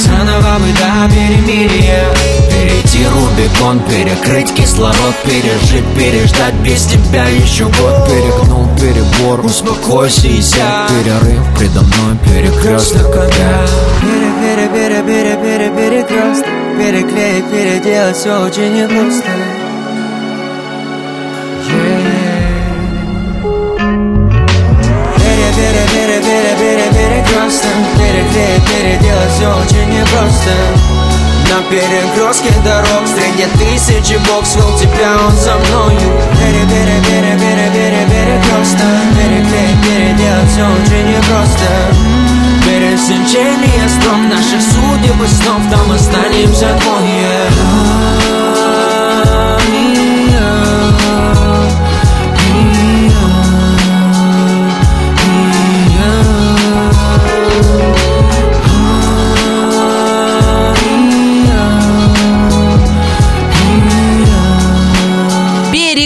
Заново 0.00 0.58
бы 0.58 0.72
до 0.72 1.14
перемирия 1.14 2.39
Перейти 2.60 3.06
Рубикон, 3.06 3.80
перекрыть 3.80 4.52
кислород 4.54 5.14
Пережить, 5.24 5.86
переждать 5.96 6.54
без 6.56 6.84
тебя 6.84 7.24
еще 7.24 7.64
год. 7.64 8.06
Перегнул 8.06 8.68
перебор, 8.76 9.40
успокойся. 9.40 10.26
И 10.26 10.42
сядь 10.42 10.90
Перерыв 10.90 11.58
предо 11.58 11.80
мной, 11.80 12.18
перекресток 12.22 13.16
опять. 13.16 13.70
Пере 14.02 14.68
пере 14.68 14.68
пере 14.68 15.02
пере 15.02 15.36
пере 15.36 15.70
перекресток. 15.70 16.46
Переклеить, 16.76 17.50
переделать 17.50 18.16
все 18.16 18.44
очень 18.44 18.74
непросто. 18.74 19.30
Переделать 28.70 29.30
все 29.32 29.48
очень 29.48 29.90
непросто 29.90 30.89
на 31.50 31.62
перекрестке 31.62 32.52
дорог 32.64 33.06
Среди 33.06 33.46
тысячи 33.58 34.18
бог 34.28 34.46
свел 34.46 34.76
тебя 34.78 35.16
он 35.26 35.32
со 35.32 35.56
мною. 35.56 35.98
Пере 36.38 36.64
пере 36.66 37.00
пере 37.06 37.38
пере 37.38 37.70
пере 37.74 38.06
перекресток 38.06 38.86
Переклеить, 39.16 39.82
переделать 39.82 40.50
все 40.50 40.64
очень 40.64 41.08
непросто 41.10 41.66
Пересечение 42.64 43.88
стром 43.88 44.28
наших 44.28 44.62
судеб 44.62 45.22
и 45.22 45.26
снов 45.26 45.62
Там 45.70 45.92
останемся 45.92 46.78
двое 46.80 48.29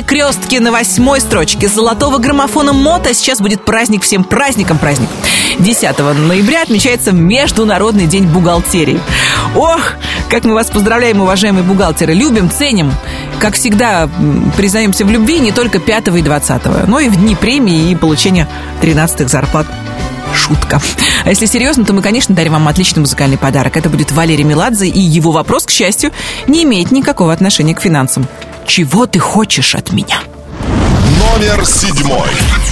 Перекрестки 0.06 0.58
на 0.58 0.70
восьмой 0.70 1.18
строчке 1.18 1.66
золотого 1.66 2.18
граммофона 2.18 2.74
МОТО. 2.74 3.14
Сейчас 3.14 3.40
будет 3.40 3.64
праздник 3.64 4.02
всем 4.02 4.22
праздникам 4.22 4.76
праздник. 4.76 5.08
10 5.58 5.98
ноября 5.98 6.62
отмечается 6.62 7.12
Международный 7.12 8.06
день 8.06 8.24
бухгалтерии. 8.24 9.00
Ох, 9.56 9.94
как 10.28 10.44
мы 10.44 10.54
вас 10.54 10.68
поздравляем, 10.70 11.22
уважаемые 11.22 11.64
бухгалтеры. 11.64 12.12
Любим, 12.12 12.50
ценим. 12.50 12.92
Как 13.38 13.54
всегда, 13.54 14.08
признаемся 14.56 15.06
в 15.06 15.10
любви 15.10 15.38
не 15.38 15.52
только 15.52 15.78
5 15.78 16.08
и 16.08 16.22
20, 16.22 16.86
но 16.86 17.00
и 17.00 17.08
в 17.08 17.16
дни 17.16 17.34
премии 17.34 17.90
и 17.90 17.96
получения 17.96 18.46
13 18.82 19.28
зарплат. 19.28 19.66
Шутка. 20.34 20.82
А 21.24 21.30
если 21.30 21.46
серьезно, 21.46 21.84
то 21.84 21.92
мы, 21.92 22.02
конечно, 22.02 22.34
дарим 22.34 22.52
вам 22.52 22.68
отличный 22.68 23.00
музыкальный 23.00 23.38
подарок. 23.38 23.76
Это 23.76 23.88
будет 23.88 24.12
Валерий 24.12 24.44
Меладзе, 24.44 24.86
и 24.86 25.00
его 25.00 25.32
вопрос, 25.32 25.64
к 25.64 25.70
счастью, 25.70 26.12
не 26.46 26.64
имеет 26.64 26.90
никакого 26.90 27.32
отношения 27.32 27.74
к 27.74 27.80
финансам. 27.80 28.26
Чего 28.66 29.06
ты 29.06 29.18
хочешь 29.18 29.74
от 29.74 29.92
меня? 29.92 30.18
Номер 31.18 31.64
седьмой. 31.64 32.28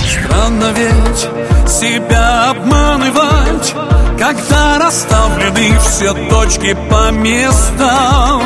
Странно 0.08 0.72
ведь 0.76 1.28
себя 1.72 2.50
обманывать 2.50 3.74
Когда 4.18 4.78
расставлены 4.78 5.78
все 5.80 6.12
точки 6.28 6.76
по 6.90 7.10
местам 7.10 8.42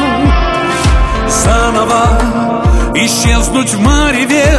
Заново 1.28 2.62
исчезнуть 2.94 3.74
в 3.74 3.80
мареве 3.80 4.59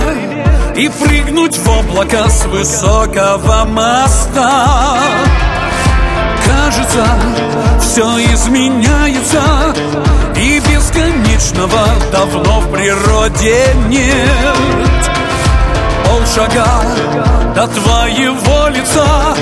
И 0.76 0.90
прыгнуть 0.90 1.58
в 1.58 1.70
облако 1.70 2.30
с 2.30 2.46
высокого 2.46 3.66
моста 3.66 4.98
Кажется, 6.46 7.06
все 7.82 8.34
изменяется 8.34 9.42
И 10.36 10.60
бесконечного 10.98 11.88
давно 12.12 12.62
в 12.62 12.72
природе 12.72 13.76
нет. 13.88 15.12
Полшага 16.06 16.84
до 17.56 17.68
твоего 17.68 18.68
лица 18.70 19.36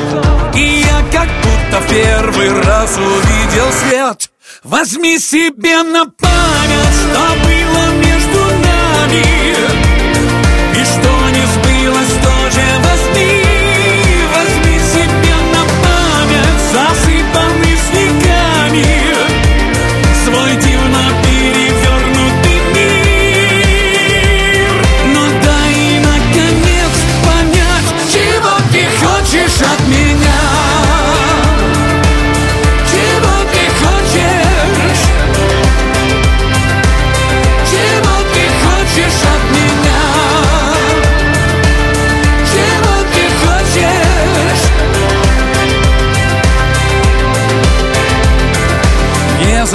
И 0.53 0.83
я 0.85 1.03
как 1.11 1.29
будто 1.43 1.81
в 1.81 1.89
первый 1.89 2.61
раз 2.61 2.97
увидел 2.97 3.71
свет. 3.71 4.31
Возьми 4.63 5.19
себе 5.19 5.83
на 5.83 6.05
память, 6.05 6.95
что 7.01 7.19
было 7.43 7.91
между 8.03 8.39
нами 8.65 9.25
И 10.73 10.83
что 10.83 11.24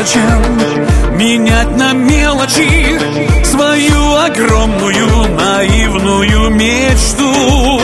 Незачем 0.01 1.19
менять 1.19 1.77
на 1.77 1.93
мелочи 1.93 2.99
Свою 3.45 4.17
огромную 4.17 5.29
наивную 5.37 6.49
мечту? 6.49 7.79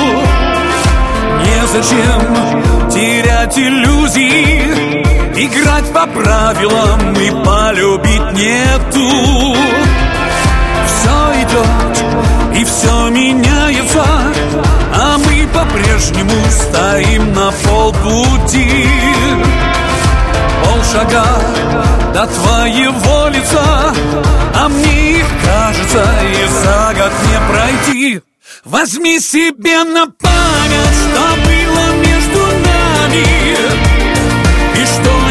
Незачем 1.44 2.88
терять 2.88 3.58
иллюзии 3.58 5.02
Играть 5.44 5.92
по 5.92 6.06
правилам 6.06 7.12
и 7.20 7.30
полюбить 7.44 8.32
нету. 8.32 9.54
Все 10.86 11.42
идет 11.42 12.58
и 12.58 12.64
все 12.64 13.10
меняется 13.10 14.06
А 14.94 15.18
мы 15.18 15.46
по-прежнему 15.48 16.32
стоим 16.48 17.34
на 17.34 17.52
полпути 17.68 18.86
Полшага 20.76 21.24
до 22.12 22.26
твоего 22.26 23.28
лица 23.28 23.94
А 24.54 24.68
мне 24.68 25.24
кажется 25.42 26.06
и 26.22 26.46
за 26.48 26.94
год 26.94 27.12
не 27.30 27.38
пройти. 27.48 28.20
Возьми 28.64 29.18
себе 29.18 29.84
на 29.84 30.06
память, 30.06 30.96
что 31.00 31.22
было 31.46 31.92
между 32.04 32.40
нами 32.68 33.24
И 34.74 34.84
что 34.84 35.25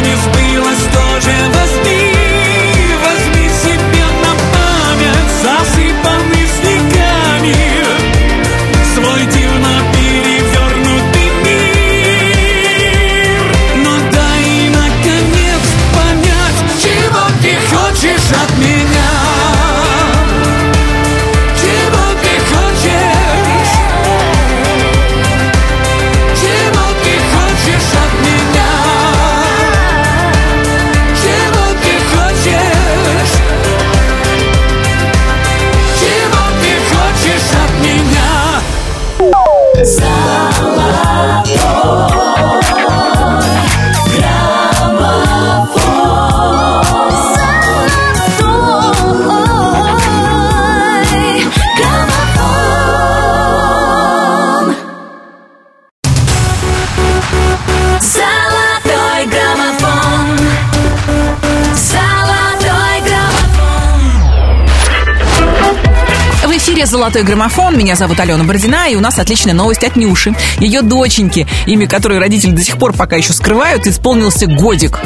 «Золотой 67.06 67.22
граммофон». 67.22 67.78
Меня 67.78 67.96
зовут 67.96 68.20
Алена 68.20 68.44
Бородина, 68.44 68.90
и 68.90 68.96
у 68.96 69.00
нас 69.00 69.20
отличная 69.20 69.54
новость 69.54 69.84
от 69.84 69.96
Нюши. 69.96 70.34
Ее 70.58 70.82
доченьки, 70.82 71.46
имя 71.68 71.88
которой 71.88 72.18
родители 72.18 72.50
до 72.50 72.64
сих 72.64 72.80
пор 72.80 72.94
пока 72.94 73.16
еще 73.16 73.32
скрывают, 73.32 73.86
исполнился 73.86 74.48
годик. 74.48 75.00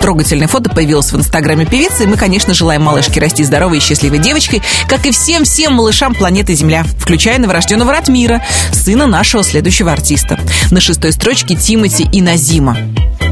Трогательное 0.00 0.48
фото 0.48 0.68
появилось 0.68 1.12
в 1.12 1.16
инстаграме 1.16 1.64
певицы, 1.64 2.02
и 2.02 2.06
мы, 2.08 2.16
конечно, 2.16 2.54
желаем 2.54 2.82
малышке 2.82 3.20
расти 3.20 3.44
здоровой 3.44 3.78
и 3.78 3.80
счастливой 3.80 4.18
девочкой, 4.18 4.62
как 4.88 5.06
и 5.06 5.12
всем-всем 5.12 5.74
малышам 5.74 6.16
планеты 6.16 6.54
Земля, 6.54 6.84
включая 6.98 7.38
новорожденного 7.38 7.92
Ратмира, 7.92 8.42
сына 8.72 9.06
нашего 9.06 9.44
следующего 9.44 9.92
артиста. 9.92 10.40
На 10.72 10.80
шестой 10.80 11.12
строчке 11.12 11.54
Тимати 11.54 12.02
и 12.02 12.20
Назима. 12.20 12.76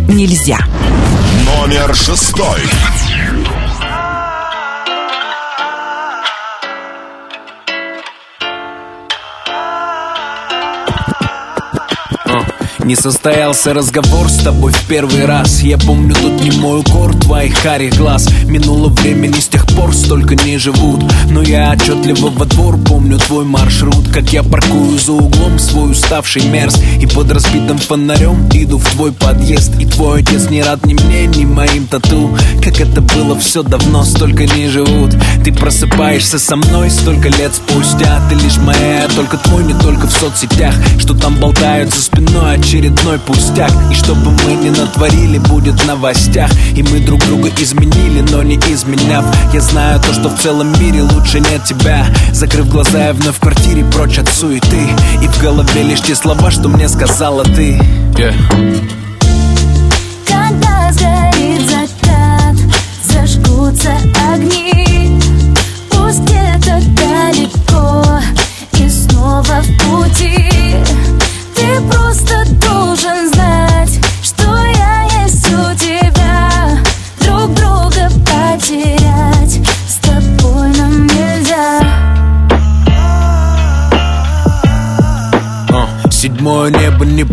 Нельзя. 0.06 0.60
Номер 1.44 1.92
шестой. 1.92 2.60
Не 12.84 12.96
состоялся 12.96 13.72
разговор 13.72 14.28
с 14.28 14.38
тобой 14.38 14.72
в 14.72 14.86
первый 14.88 15.24
раз. 15.24 15.60
Я 15.62 15.78
помню 15.78 16.16
тут 16.16 16.42
не 16.42 16.50
мой 16.50 16.80
укор 16.80 17.14
твоих 17.14 17.60
карих 17.62 17.96
глаз. 17.96 18.28
Минуло 18.44 18.88
времени 18.88 19.38
с 19.38 19.46
тех 19.46 19.68
пор 19.68 19.94
столько 19.94 20.34
не 20.34 20.58
живут. 20.58 21.04
Но 21.30 21.42
я 21.42 21.70
отчетливо 21.70 22.28
во 22.30 22.44
двор 22.44 22.76
помню 22.78 23.18
твой 23.18 23.44
маршрут. 23.44 24.08
Как 24.12 24.32
я 24.32 24.42
паркую 24.42 24.98
за 24.98 25.12
углом 25.12 25.60
свой 25.60 25.92
уставший 25.92 26.42
мерз. 26.46 26.76
И 27.00 27.06
под 27.06 27.30
разбитым 27.30 27.78
фонарем 27.78 28.48
иду 28.52 28.78
в 28.78 28.90
твой 28.90 29.12
подъезд. 29.12 29.78
И 29.78 29.86
твой 29.86 30.22
отец 30.22 30.50
не 30.50 30.60
рад 30.60 30.84
ни 30.84 30.94
мне, 30.94 31.26
ни 31.26 31.44
моим 31.44 31.86
тату. 31.86 32.36
Как 32.64 32.80
это 32.80 33.00
было 33.00 33.38
все 33.38 33.62
давно, 33.62 34.02
столько 34.02 34.44
не 34.44 34.68
живут. 34.68 35.14
Ты 35.44 35.52
просыпаешься 35.52 36.40
со 36.40 36.56
мной 36.56 36.90
столько 36.90 37.28
лет 37.28 37.52
спустя. 37.54 38.20
Ты 38.28 38.34
лишь 38.34 38.56
моя, 38.56 39.06
только 39.14 39.36
твой, 39.36 39.62
не 39.62 39.74
только 39.74 40.08
в 40.08 40.12
соцсетях. 40.12 40.74
Что 40.98 41.14
там 41.14 41.36
болтают 41.36 41.94
за 41.94 42.02
спиной 42.02 42.56
очередной 42.72 43.18
пустяк. 43.18 43.70
И 43.90 43.94
что 43.94 44.14
бы 44.14 44.30
мы 44.30 44.54
ни 44.54 44.70
натворили, 44.70 45.36
будет 45.36 45.74
в 45.74 45.86
новостях. 45.86 46.50
И 46.74 46.82
мы 46.82 47.00
друг 47.00 47.20
друга 47.26 47.50
изменили, 47.58 48.22
но 48.30 48.42
не 48.42 48.56
изменяв. 48.56 49.24
Я 49.52 49.60
знаю 49.60 50.00
то, 50.00 50.14
что 50.14 50.30
в 50.30 50.40
целом 50.40 50.72
мире 50.80 51.02
лучше 51.02 51.40
нет 51.40 51.64
тебя. 51.64 52.06
Закрыв 52.32 52.68
глаза, 52.68 53.08
я 53.08 53.12
вновь 53.12 53.36
в 53.36 53.40
квартире 53.40 53.84
прочь 53.84 54.18
от 54.18 54.28
суеты. 54.28 54.88
И 55.22 55.26
в 55.26 55.38
голове 55.42 55.82
лишь 55.82 56.00
те 56.00 56.14
слова, 56.14 56.50
что 56.50 56.70
мне 56.70 56.88
сказала 56.88 57.44
ты. 57.44 57.78
Yeah. 58.16 59.01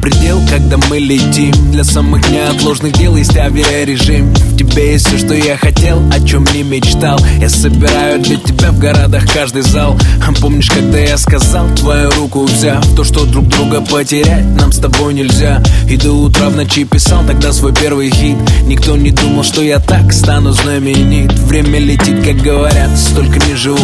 Предел, 0.09 0.41
когда 0.49 0.77
мы 0.89 0.97
летим. 0.97 1.51
Для 1.71 1.83
самых 1.83 2.27
неотложных 2.29 2.93
дел 2.93 3.15
есть 3.15 3.35
авиарежим. 3.37 4.33
В 4.33 4.57
тебе 4.57 4.93
есть 4.93 5.07
все, 5.07 5.17
что 5.17 5.33
я 5.33 5.57
хотел, 5.57 6.01
о 6.11 6.19
чем 6.25 6.45
не 6.53 6.63
мечтал. 6.63 7.19
Я 7.39 7.49
собираю 7.49 8.19
для 8.19 8.37
тебя 8.37 8.71
в 8.71 8.79
городах 8.79 9.23
каждый 9.31 9.61
зал. 9.61 9.97
А 10.25 10.31
Помнишь, 10.39 10.69
когда 10.69 10.97
я 10.97 11.17
сказал, 11.17 11.67
твою 11.75 12.09
руку 12.11 12.45
взяв? 12.45 12.85
То, 12.95 13.03
что 13.03 13.25
друг 13.25 13.47
друга 13.49 13.81
потерять 13.81 14.45
нам 14.55 14.71
с 14.71 14.77
тобой 14.77 15.13
нельзя. 15.13 15.61
И 15.87 15.97
до 15.97 16.13
утра 16.13 16.49
в 16.49 16.55
ночи 16.55 16.85
писал 16.85 17.25
тогда 17.25 17.51
свой 17.51 17.73
первый 17.73 18.09
хит. 18.09 18.37
Никто 18.63 18.95
не 18.95 19.11
думал, 19.11 19.43
что 19.43 19.61
я 19.61 19.79
так 19.79 20.13
стану 20.13 20.53
знаменит. 20.53 21.33
Время 21.33 21.77
летит, 21.79 22.23
как 22.23 22.37
говорят, 22.37 22.97
столько 22.97 23.45
не 23.47 23.55
живут. 23.55 23.81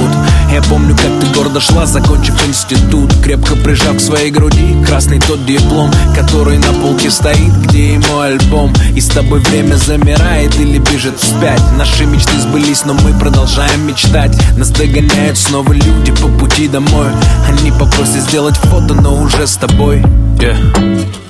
Я 0.54 0.62
помню, 0.62 0.96
как 0.96 1.20
ты 1.20 1.38
гордо 1.38 1.60
шла, 1.60 1.86
закончив 1.86 2.36
институт. 2.48 3.14
Крепко 3.22 3.56
прижав 3.58 3.98
к 3.98 4.02
своей 4.02 4.32
груди 4.32 4.78
красный 4.88 5.20
тот 5.20 5.46
диплом 5.46 5.92
Который 6.16 6.57
на 6.57 6.74
полке 6.82 7.11
стоит, 7.11 7.53
где 7.68 7.99
мой 8.09 8.30
альбом. 8.30 8.74
И 8.95 9.01
с 9.01 9.07
тобой 9.07 9.39
время 9.39 9.76
замирает 9.76 10.55
или 10.59 10.80
бежит 10.80 11.20
вспять. 11.20 11.61
Наши 11.78 12.05
мечты 12.05 12.39
сбылись, 12.39 12.86
но 12.86 12.93
мы 12.93 13.18
продолжаем 13.20 13.86
мечтать. 13.86 14.36
Нас 14.57 14.70
догоняют 14.70 15.38
снова 15.38 15.74
люди 15.74 16.11
по 16.13 16.28
пути 16.28 16.68
домой. 16.68 17.07
Они 17.47 17.72
попросят 17.72 18.22
сделать 18.22 18.57
фото, 18.57 18.93
но 18.93 19.22
уже 19.22 19.45
с 19.45 19.57
тобой. 19.57 20.01
Yeah. 20.38 21.25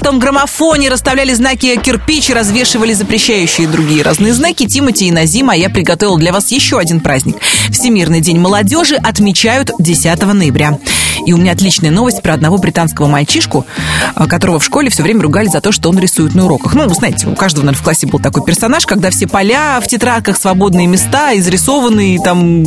Золотом 0.00 0.18
граммофоне, 0.18 0.88
расставляли 0.88 1.34
знаки 1.34 1.76
кирпич 1.76 2.30
и 2.30 2.34
развешивали 2.34 2.94
запрещающие 2.94 3.68
другие 3.68 4.02
разные 4.02 4.32
знаки. 4.32 4.66
Тимати 4.66 5.08
и 5.08 5.12
Назима, 5.12 5.52
а 5.52 5.56
я 5.56 5.68
приготовил 5.68 6.16
для 6.16 6.32
вас 6.32 6.50
еще 6.50 6.78
один 6.78 7.00
праздник. 7.00 7.36
Всемирный 7.70 8.20
день 8.20 8.38
молодежи 8.38 8.96
отмечают 8.96 9.70
10 9.78 10.22
ноября. 10.22 10.78
И 11.26 11.32
у 11.32 11.36
меня 11.36 11.52
отличная 11.52 11.90
новость 11.90 12.22
про 12.22 12.34
одного 12.34 12.58
британского 12.58 13.06
мальчишку, 13.06 13.66
а, 14.14 14.26
которого 14.26 14.58
в 14.58 14.64
школе 14.64 14.90
все 14.90 15.02
время 15.02 15.22
ругали 15.22 15.48
за 15.48 15.60
то, 15.60 15.72
что 15.72 15.88
он 15.88 15.98
рисует 15.98 16.34
на 16.34 16.44
уроках. 16.44 16.74
Ну, 16.74 16.88
знаете, 16.94 17.26
у 17.26 17.34
каждого, 17.34 17.64
наверное, 17.64 17.80
в 17.80 17.84
классе 17.84 18.06
был 18.06 18.18
такой 18.18 18.44
персонаж, 18.44 18.86
когда 18.86 19.10
все 19.10 19.26
поля 19.26 19.80
в 19.80 19.86
тетрадках, 19.86 20.36
свободные 20.36 20.86
места, 20.86 21.36
изрисованные 21.36 22.18
там 22.20 22.64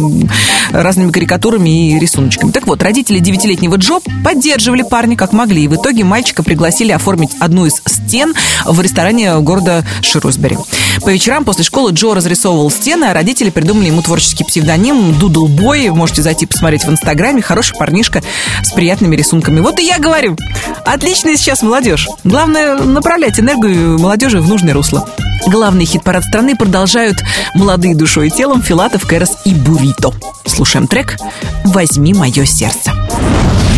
разными 0.72 1.12
карикатурами 1.12 1.92
и 1.92 2.00
рисуночками. 2.00 2.52
Так 2.52 2.68
вот, 2.68 2.82
родители 2.82 3.20
девятилетнего 3.20 3.76
Джо 3.76 4.00
поддерживали 4.24 4.84
парня 4.84 5.16
как 5.16 5.34
могли. 5.34 5.64
И 5.64 5.68
в 5.68 5.76
итоге 5.76 6.04
мальчика 6.04 6.44
пригласили 6.44 6.92
оформить 6.92 7.32
одну 7.40 7.66
из 7.66 7.82
стен 7.86 8.34
в 8.66 8.80
ресторане 8.82 9.40
города 9.40 9.86
Шрусбери. 10.02 10.58
По 11.02 11.10
вечерам 11.10 11.46
после 11.46 11.64
школы 11.64 11.92
Джо 11.92 12.14
разрисовывал 12.14 12.72
стены, 12.72 13.06
а 13.06 13.14
родители 13.14 13.50
придумали 13.50 13.88
ему 13.88 14.02
творческий 14.02 14.44
псевдоним 14.44 15.18
Doodle 15.20 15.48
Boy. 15.48 15.90
Можете 15.90 16.22
зайти 16.22 16.46
посмотреть 16.46 16.86
в 16.86 16.90
Инстаграме. 16.90 17.42
Хороший 17.42 17.78
парнишка 17.78 18.22
с 18.62 18.72
приятными 18.72 19.16
рисунками. 19.16 19.60
Вот 19.60 19.80
и 19.80 19.86
я 19.86 20.00
говорю, 20.00 20.38
отличная 20.86 21.36
сейчас 21.38 21.62
молодежь. 21.62 22.08
Главное 22.24 22.78
направлять 22.78 23.40
энергию 23.40 24.00
молодежи 24.00 24.40
в 24.40 24.48
нужное 24.48 24.74
русло. 24.74 25.08
Главный 25.48 25.86
хит-парад 25.86 26.24
страны 26.24 26.56
продолжают 26.56 27.18
молодые 27.56 27.96
душой 27.96 28.28
и 28.28 28.32
телом 28.32 28.62
Филатов, 28.62 29.06
Кэрос 29.06 29.38
и 29.46 29.54
Бурито. 29.54 30.14
Слушаем 30.46 30.88
трек 30.88 31.18
«Возьми 31.66 32.14
мое 32.14 32.46
сердце». 32.46 32.92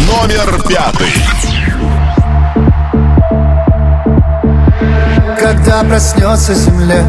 Номер 0.08 0.62
пятый. 0.68 1.10
Когда 5.40 5.84
проснется 5.84 6.54
земля, 6.54 7.06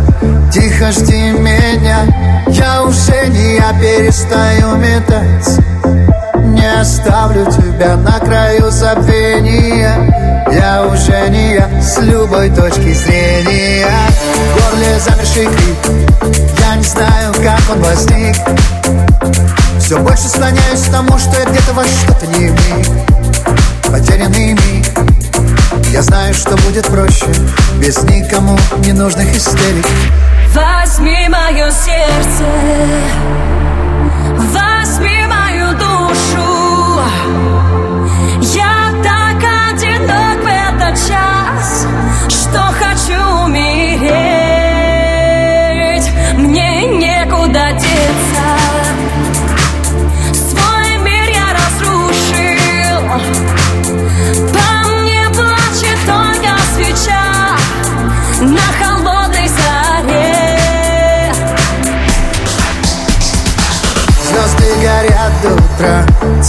тихо 0.52 0.92
жди 0.92 1.30
меня 1.30 2.06
Я 2.48 2.82
уже 2.82 3.28
не 3.28 3.56
я 3.56 3.72
перестаю 3.80 4.76
метать 4.76 5.58
Не 6.66 6.80
оставлю 6.80 7.44
тебя 7.44 7.96
на 7.96 8.18
краю 8.18 8.72
забвения. 8.72 10.44
Я 10.50 10.84
уже 10.84 11.28
не 11.30 11.54
я 11.54 11.80
с 11.80 11.98
любой 11.98 12.50
точки 12.50 12.92
зрения. 12.92 13.86
В 14.50 14.72
горле 14.72 14.98
замерший 14.98 15.46
крик. 15.46 16.56
Я 16.58 16.74
не 16.74 16.82
знаю, 16.82 17.32
как 17.34 17.60
он 17.70 17.80
возник. 17.82 18.34
Все 19.78 19.96
больше 20.00 20.26
склоняюсь 20.26 20.82
к 20.88 20.90
тому, 20.90 21.16
что 21.18 21.38
я 21.38 21.44
где-то 21.44 21.72
во 21.72 21.84
что-то 21.84 22.26
не 22.36 22.48
вник 22.48 22.88
Потерянный 23.84 24.54
миг. 24.54 24.86
Я 25.92 26.02
знаю, 26.02 26.34
что 26.34 26.56
будет 26.56 26.88
проще. 26.88 27.28
Без 27.78 28.02
никому 28.02 28.58
ненужных 28.78 29.36
истерик. 29.36 29.86
Возьми 30.52 31.28
мое 31.28 31.70
сердце. 31.70 32.44
Возьми 34.52 35.26
душу 35.26 35.45
Я 38.40 38.76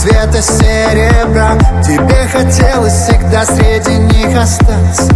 Цвета 0.08 0.40
серебра. 0.40 1.58
Тебе 1.82 2.26
хотелось 2.32 2.94
всегда 2.94 3.44
среди 3.44 3.96
них 3.96 4.38
остаться. 4.38 5.14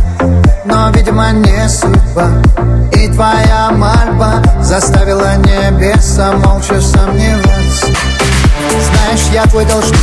Но, 0.66 0.90
видимо, 0.90 1.30
не 1.32 1.66
судьба. 1.66 2.28
И 2.92 3.08
твоя 3.08 3.70
мольба 3.70 4.42
Заставила 4.60 5.36
небеса 5.36 6.32
молча 6.32 6.78
сомневаться. 6.78 7.86
Знаешь, 8.68 9.28
я 9.32 9.44
твой 9.44 9.64
должник. 9.64 9.98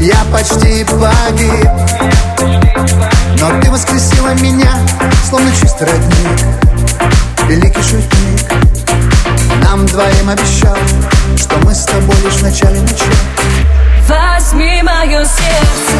Я 0.00 0.18
почти 0.32 0.84
погиб. 0.84 1.70
Но 3.38 3.60
ты 3.60 3.70
воскресила 3.70 4.34
меня 4.40 4.72
Словно 5.28 5.50
чистый 5.52 5.86
родник. 5.86 6.46
Великий 7.46 7.82
шутник. 7.82 8.52
Нам 9.62 9.86
двоим 9.86 10.30
обещал 10.30 10.76
Что 11.36 11.56
мы 11.64 11.72
с 11.72 11.84
тобой 11.84 12.16
лишь 12.24 12.34
в 12.34 12.42
начале 12.42 12.80
начала 12.80 13.14
Возьми 14.10 14.82
мое 14.82 15.24
сердце 15.24 15.94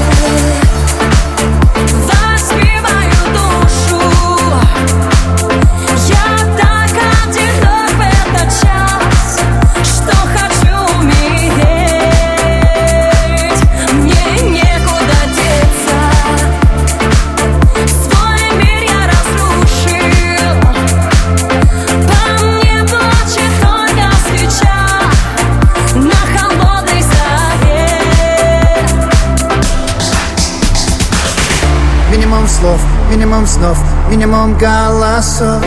минимум 33.10 33.46
снов 33.46 33.78
Минимум 34.08 34.56
голосов. 34.56 35.62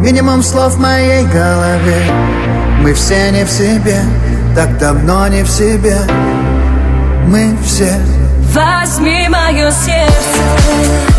Минимум 0.00 0.42
слов 0.42 0.74
в 0.74 0.80
моей 0.80 1.24
голове. 1.24 1.96
Мы 2.82 2.94
все 2.94 3.30
не 3.32 3.44
в 3.44 3.50
себе 3.50 4.00
Так 4.54 4.78
давно 4.78 5.26
не 5.28 5.42
в 5.42 5.48
себе. 5.48 5.98
Мы 7.26 7.56
все. 7.64 7.92
Возьми 8.54 9.28
мое 9.28 9.70
сердце 9.70 11.15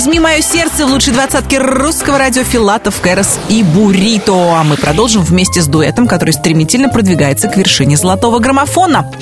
Возьми 0.00 0.18
мое 0.18 0.40
сердце 0.40 0.86
в 0.86 0.90
лучшей 0.92 1.12
двадцатке 1.12 1.58
русского 1.58 2.16
радио 2.16 2.42
Филатов, 2.42 3.02
Кэрос 3.02 3.38
и 3.50 3.62
Бурито. 3.62 4.32
А 4.58 4.64
мы 4.64 4.76
продолжим 4.76 5.20
вместе 5.22 5.60
с 5.60 5.66
дуэтом, 5.66 6.08
который 6.08 6.30
стремительно 6.30 6.88
продвигается 6.88 7.48
к 7.48 7.56
вершине 7.58 7.98
золотого 7.98 8.38
граммофона. 8.38 9.12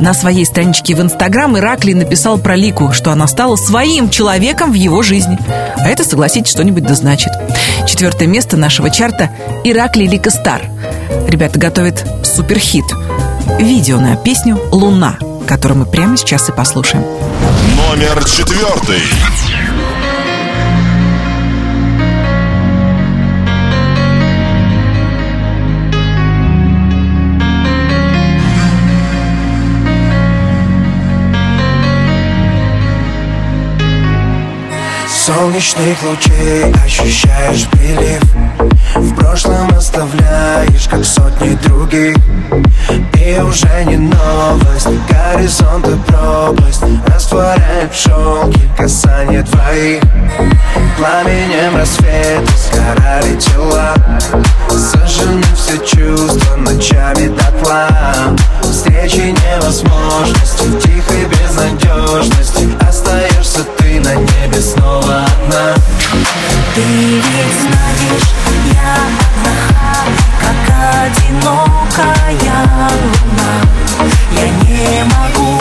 На 0.00 0.14
своей 0.14 0.46
страничке 0.46 0.94
в 0.94 1.02
Инстаграм 1.02 1.58
Ираклий 1.58 1.92
написал 1.92 2.38
про 2.38 2.56
Лику, 2.56 2.90
что 2.94 3.12
она 3.12 3.26
стала 3.26 3.56
своим 3.56 4.08
человеком 4.08 4.72
в 4.72 4.74
его 4.76 5.02
жизни. 5.02 5.38
А 5.76 5.90
это, 5.90 6.04
согласитесь, 6.04 6.52
что-нибудь 6.52 6.84
да 6.84 6.94
значит. 6.94 7.30
Четвертое 7.86 8.26
место 8.26 8.56
нашего 8.56 8.88
чарта 8.88 9.28
Ираклий 9.62 10.06
Лика 10.06 10.30
Стар. 10.30 10.62
Ребята 11.28 11.58
готовят 11.58 12.02
суперхит. 12.24 12.86
Видео 13.58 14.00
на 14.00 14.16
песню 14.16 14.58
«Луна», 14.72 15.18
которую 15.46 15.80
мы 15.80 15.84
прямо 15.84 16.16
сейчас 16.16 16.48
и 16.48 16.52
послушаем. 16.52 17.04
Номер 17.76 18.24
четвертый. 18.24 19.02
Солнечных 35.44 36.02
лучей 36.02 36.72
ощущаешь 36.86 37.68
прилив. 37.68 38.22
В 38.94 39.14
прошлом 39.14 39.68
оставляешь, 39.76 40.88
как 40.88 41.04
сотни 41.04 41.54
других. 41.56 42.16
И 43.22 43.38
уже 43.42 43.84
не 43.84 43.98
новость 43.98 44.88
Горизонт 45.06 45.86
и 45.86 45.96
пропасть. 46.06 46.80
Растворяет 47.08 47.94
шелки 47.94 48.62
Касание 48.78 49.42
твоих. 49.42 50.02
Пламенем 50.96 51.76
рассвета 51.76 52.50
Сгорали 52.56 53.36
тела. 53.36 53.94
Сожжены 54.70 55.42
все 55.54 55.76
чувства 55.76 56.56
Ночами 56.56 57.28
дотла. 57.28 58.34
Встречи 58.62 59.34
невозможности 59.44 60.70
Тихой 60.82 61.26
безнадежности 61.26 62.44
ты 62.54 62.86
на 64.04 64.14
небе 64.16 64.60
снова 64.60 65.24
одна. 65.24 65.74
Ты 66.74 66.82
ведь 66.82 67.54
знаешь, 67.62 68.28
я 68.66 68.96
одна 69.40 69.94
Как 70.40 70.62
одинокая 71.06 72.58
луна. 73.00 73.52
Я 74.32 74.46
не 74.66 75.04
могу 75.04 75.58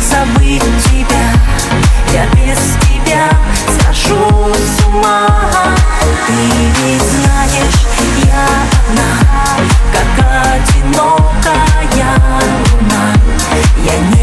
забыть 0.00 0.62
тебя 0.84 1.26
Я 2.12 2.26
без 2.36 2.60
тебя 2.86 3.24
схожу 3.66 4.54
с 4.54 4.86
ума. 4.86 5.26
Ты 6.26 6.32
ведь 6.32 7.02
знаешь, 7.02 7.80
я 8.24 8.46
одна 8.78 9.10
Как 9.92 10.14
одинокая 10.54 12.12
луна. 12.80 13.04
Я 13.84 13.96
не 14.16 14.21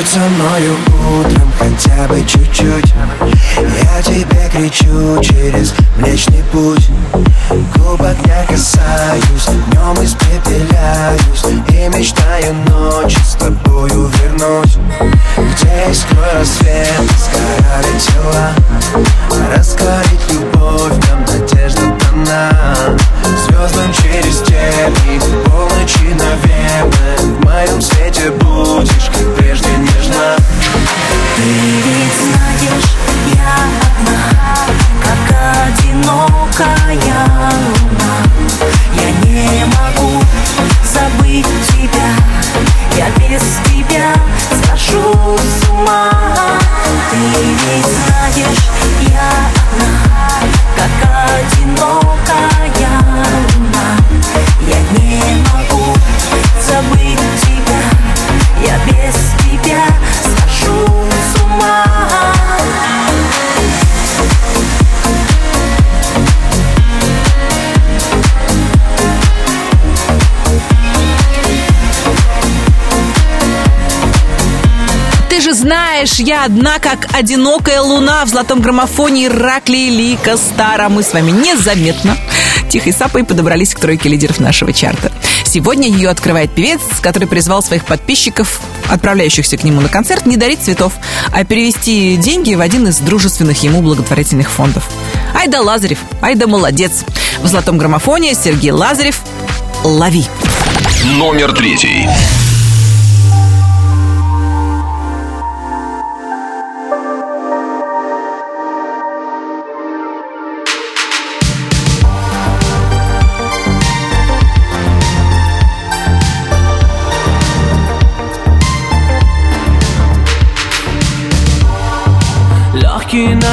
Будь 0.00 0.08
со 0.08 0.18
мною 0.18 0.76
утром 1.20 1.52
хотя 1.58 2.08
бы 2.08 2.24
чуть-чуть. 2.24 2.94
Я 3.58 4.02
тебе 4.02 4.48
кричу 4.50 5.20
через 5.20 5.74
Млечный 5.98 6.42
путь. 6.50 6.88
Губ 7.50 8.00
огня 8.00 8.46
касаюсь, 8.48 9.44
днем 9.66 10.02
испепеляюсь 10.02 11.44
И 11.68 11.98
мечтаю 11.98 12.54
ночи 12.70 13.18
с 13.22 13.34
тобою 13.34 14.06
вернуть. 14.06 14.78
Где 15.36 15.92
сквозь 15.92 16.32
рассвет 16.32 17.02
сгорали 17.18 17.98
тела 17.98 18.52
Раскалить 19.54 20.32
любовь, 20.32 20.94
нам 21.10 21.26
надежда 21.26 21.82
дана 22.00 22.50
Звездам 23.46 23.92
через 23.92 24.38
степи, 24.38 25.20
полночи, 25.44 26.14
наверное 26.14 27.18
В 27.18 27.44
моем 27.44 27.82
свете 27.82 28.30
будешь, 28.30 29.10
как 29.12 29.39
нежна 30.20 30.36
Ты 31.36 31.42
ведь 31.42 32.20
я 33.34 33.54
одна, 33.88 34.22
как 35.02 35.24
одинокая 35.66 36.94
луна. 37.66 38.14
Я 38.94 39.10
не 39.26 39.64
могу 39.64 40.22
забыть 40.84 41.46
тебя, 41.68 42.10
я 42.96 43.10
без 43.18 43.40
тебя 43.40 43.69
знаешь, 75.70 76.14
я 76.14 76.46
одна, 76.46 76.80
как 76.80 77.06
одинокая 77.14 77.80
луна 77.80 78.24
в 78.24 78.28
золотом 78.28 78.60
граммофоне 78.60 79.26
Ираклии 79.26 79.88
Лика 79.88 80.36
Стара. 80.36 80.88
Мы 80.88 81.04
с 81.04 81.12
вами 81.12 81.30
незаметно 81.30 82.16
тихой 82.68 82.92
сапой 82.92 83.22
подобрались 83.22 83.72
к 83.72 83.78
тройке 83.78 84.08
лидеров 84.08 84.40
нашего 84.40 84.72
чарта. 84.72 85.12
Сегодня 85.44 85.86
ее 85.86 86.08
открывает 86.08 86.50
певец, 86.50 86.80
который 87.00 87.28
призвал 87.28 87.62
своих 87.62 87.84
подписчиков, 87.84 88.60
отправляющихся 88.88 89.56
к 89.58 89.62
нему 89.62 89.80
на 89.80 89.88
концерт, 89.88 90.26
не 90.26 90.36
дарить 90.36 90.60
цветов, 90.60 90.92
а 91.32 91.44
перевести 91.44 92.16
деньги 92.16 92.56
в 92.56 92.60
один 92.60 92.88
из 92.88 92.98
дружественных 92.98 93.62
ему 93.62 93.80
благотворительных 93.80 94.50
фондов. 94.50 94.88
Айда 95.40 95.60
Лазарев, 95.60 96.00
Айда 96.20 96.48
молодец. 96.48 97.04
В 97.42 97.46
золотом 97.46 97.78
граммофоне 97.78 98.34
Сергей 98.34 98.72
Лазарев 98.72 99.20
«Лови». 99.84 100.26
Номер 101.16 101.52
третий. 101.52 102.08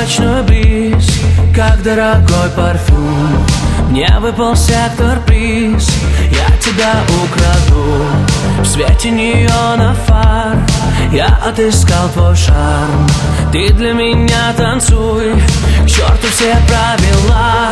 Ночной 0.07 0.41
бриз, 0.43 1.19
как 1.53 1.83
дорогой 1.83 2.49
парфюм. 2.55 3.45
Мне 3.89 4.07
выпал 4.21 4.55
сектор 4.55 5.19
приз, 5.25 5.89
я 6.31 6.57
тебя 6.61 6.93
украду. 7.25 8.05
В 8.61 8.65
свете 8.65 9.09
неона 9.09 9.93
фар, 10.05 10.55
я 11.11 11.27
отыскал 11.45 12.07
твой 12.13 12.37
шарм. 12.37 13.05
Ты 13.51 13.67
для 13.73 13.91
меня 13.91 14.53
танцуй, 14.55 15.33
к 15.83 15.89
черту 15.89 16.27
все 16.31 16.55
правила. 16.69 17.71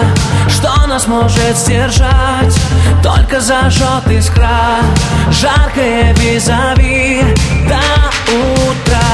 Что 0.50 0.88
нас 0.88 1.08
может 1.08 1.56
сдержать, 1.56 2.60
только 3.02 3.40
зажжет 3.40 4.12
искра. 4.12 4.82
Жаркое 5.32 6.14
визави. 6.16 7.24
До 7.66 7.80
утра 8.28 9.06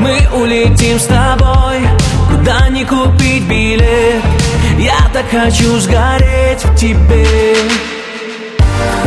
мы 0.00 0.20
улетим 0.32 0.98
с 0.98 1.04
тобой 1.04 1.86
Куда 2.38 2.68
не 2.68 2.84
купить 2.84 3.42
билет. 3.48 4.22
Я 4.78 5.10
так 5.12 5.26
хочу 5.28 5.78
сгореть 5.80 6.64
в 6.64 6.74
тебе. 6.76 7.26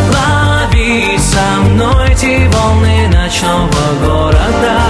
Лови 0.10 1.18
со 1.18 1.62
мной 1.62 2.10
эти 2.12 2.46
волны 2.54 3.08
ночного 3.08 3.70
города. 4.04 4.82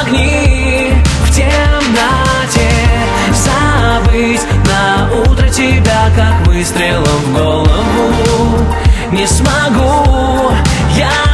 Огни 0.00 0.92
в 1.24 1.30
темноте. 1.30 2.70
Забыть 3.34 4.46
на 4.66 5.30
утро 5.30 5.48
тебя 5.48 6.10
Как 6.16 6.46
выстрелом 6.46 7.04
в 7.04 7.32
голову. 7.34 8.64
Не 9.12 9.26
смогу, 9.26 10.52
я 10.96 11.33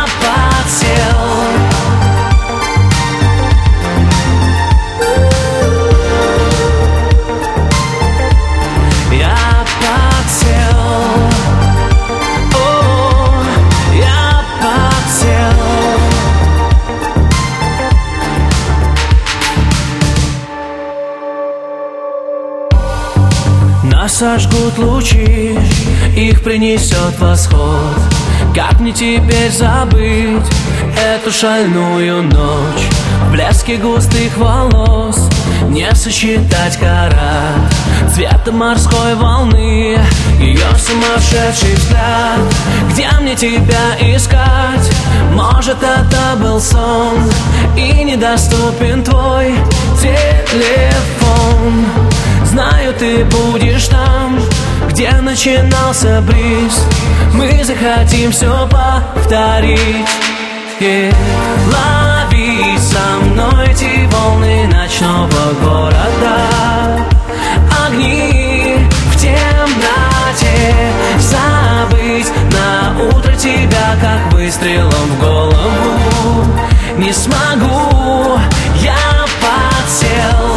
сожгут 24.21 24.77
лучи, 24.77 25.59
их 26.15 26.43
принесет 26.43 27.19
восход. 27.19 27.97
Как 28.55 28.79
мне 28.79 28.93
теперь 28.93 29.51
забыть 29.51 30.45
эту 31.03 31.33
шальную 31.33 32.25
ночь? 32.25 32.85
В 33.23 33.33
блеске 33.33 33.79
густых 33.79 34.37
волос 34.37 35.17
не 35.71 35.91
сосчитать 35.95 36.77
карат 36.77 37.73
Цвета 38.15 38.53
морской 38.53 39.15
волны, 39.15 39.97
ее 40.39 40.69
сумасшедший 40.77 41.77
взгляд. 41.77 42.41
Где 42.93 43.09
мне 43.23 43.35
тебя 43.35 43.97
искать? 44.03 44.93
Может 45.33 45.79
это 45.83 46.07
забыл 46.11 46.61
сон 46.61 47.31
И 47.75 48.05
недоступен 48.05 49.03
твой 49.03 49.55
телефон 49.99 51.87
Знаю, 52.51 52.93
ты 52.95 53.25
будешь 53.27 53.87
там, 53.87 54.37
где 54.89 55.13
начинался 55.13 56.21
бриз. 56.23 56.85
Мы 57.33 57.63
захотим 57.63 58.33
все 58.33 58.69
повторить. 58.69 60.09
Yeah. 60.81 61.15
Лови 61.69 62.77
со 62.77 63.25
мной 63.25 63.69
эти 63.69 64.05
волны 64.13 64.67
ночного 64.67 65.53
города. 65.63 67.07
Огни 67.87 68.79
в 69.13 69.17
темноте. 69.17 70.75
Забыть 71.21 72.33
на 72.51 73.01
утро 73.15 73.33
тебя, 73.37 73.95
как 74.01 74.33
выстрелом 74.33 74.91
в 74.91 75.21
голову. 75.21 76.47
Не 76.97 77.13
смогу, 77.13 78.41
я 78.83 79.25
подсел 79.41 80.50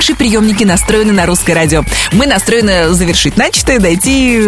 Ваши 0.00 0.14
приемники 0.14 0.64
настроены 0.64 1.12
на 1.12 1.26
русское 1.26 1.52
радио. 1.52 1.84
Мы 2.12 2.24
настроены 2.24 2.88
завершить 2.94 3.36
начатое, 3.36 3.78
дойти 3.78 4.40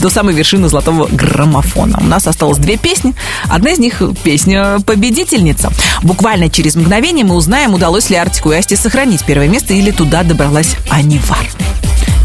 до 0.00 0.10
самой 0.10 0.34
вершины 0.34 0.68
золотого 0.68 1.08
граммофона. 1.10 1.96
У 1.98 2.04
нас 2.04 2.26
осталось 2.26 2.58
две 2.58 2.76
песни. 2.76 3.14
Одна 3.48 3.70
из 3.70 3.78
них 3.78 4.02
песня 4.22 4.80
«Победительница». 4.80 5.72
Буквально 6.02 6.50
через 6.50 6.76
мгновение 6.76 7.24
мы 7.24 7.36
узнаем, 7.36 7.72
удалось 7.72 8.10
ли 8.10 8.16
Артику 8.16 8.52
и 8.52 8.56
Асти 8.56 8.76
сохранить 8.76 9.24
первое 9.24 9.48
место 9.48 9.72
или 9.72 9.92
туда 9.92 10.24
добралась 10.24 10.76
Анивар. 10.90 11.48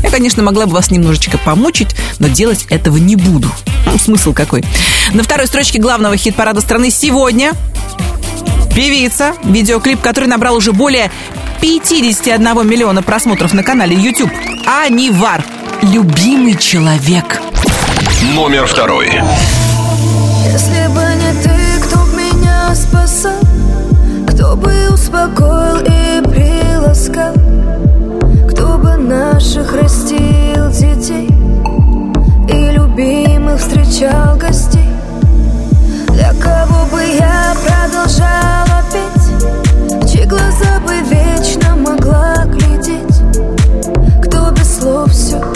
Я, 0.04 0.10
конечно, 0.10 0.44
могла 0.44 0.66
бы 0.66 0.74
вас 0.74 0.92
немножечко 0.92 1.38
помучить, 1.38 1.96
но 2.20 2.28
делать 2.28 2.66
этого 2.70 2.98
не 2.98 3.16
буду. 3.16 3.50
Ну, 3.86 3.98
смысл 3.98 4.34
какой? 4.34 4.62
На 5.14 5.24
второй 5.24 5.48
строчке 5.48 5.80
главного 5.80 6.18
хит-парада 6.18 6.60
страны 6.60 6.92
сегодня 6.92 7.54
Певица, 8.76 9.36
видеоклип, 9.44 10.02
который 10.02 10.26
набрал 10.26 10.56
уже 10.56 10.72
более 10.72 11.12
51 11.64 12.68
миллиона 12.68 13.02
просмотров 13.02 13.54
на 13.54 13.64
канале 13.64 13.96
YouTube. 13.96 14.30
Анивар. 14.66 15.42
Любимый 15.82 16.56
человек. 16.56 17.42
Номер 18.36 18.68
второй. 18.68 19.06
Если 20.52 20.88
бы 20.88 21.06
не 21.16 21.42
ты, 21.42 21.82
кто 21.86 22.04
меня 22.18 22.76
спасал 22.76 23.40
Кто 24.28 24.58
бы 24.58 24.74
успокоил 24.92 25.78
и 25.80 26.22
приласкал 26.30 27.34
Кто 28.52 28.78
бы 28.78 28.98
наших 28.98 29.74
растил 29.74 30.70
детей 30.70 31.30
И 32.50 32.72
любимых 32.74 33.62
встречал 33.62 34.36
гостей 34.36 34.90
Для 36.10 36.34
кого 36.34 36.88
бы 36.88 37.02
я 37.02 37.56
продолжала 37.66 38.84
петь 38.92 39.63
глаза 40.34 40.80
бы 40.80 40.96
вечно 41.12 41.76
могла 41.76 42.46
глядеть. 42.46 43.22
Кто 44.24 44.50
без 44.52 44.80
слов 44.80 45.12
все 45.12 45.53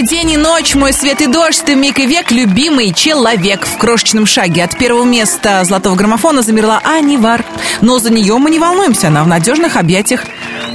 мой 0.00 0.08
день 0.08 0.30
и 0.30 0.36
ночь, 0.38 0.74
мой 0.74 0.94
свет 0.94 1.20
и 1.20 1.26
дождь, 1.26 1.62
ты 1.62 1.74
миг 1.74 1.98
и 1.98 2.06
век, 2.06 2.30
любимый 2.30 2.94
человек. 2.94 3.66
В 3.66 3.76
крошечном 3.76 4.24
шаге 4.24 4.64
от 4.64 4.78
первого 4.78 5.04
места 5.04 5.62
золотого 5.64 5.94
граммофона 5.94 6.40
замерла 6.40 6.80
Анивар. 6.84 7.44
Но 7.82 7.98
за 7.98 8.10
нее 8.10 8.38
мы 8.38 8.50
не 8.50 8.58
волнуемся, 8.58 9.08
она 9.08 9.22
в 9.22 9.28
надежных 9.28 9.76
объятиях 9.76 10.24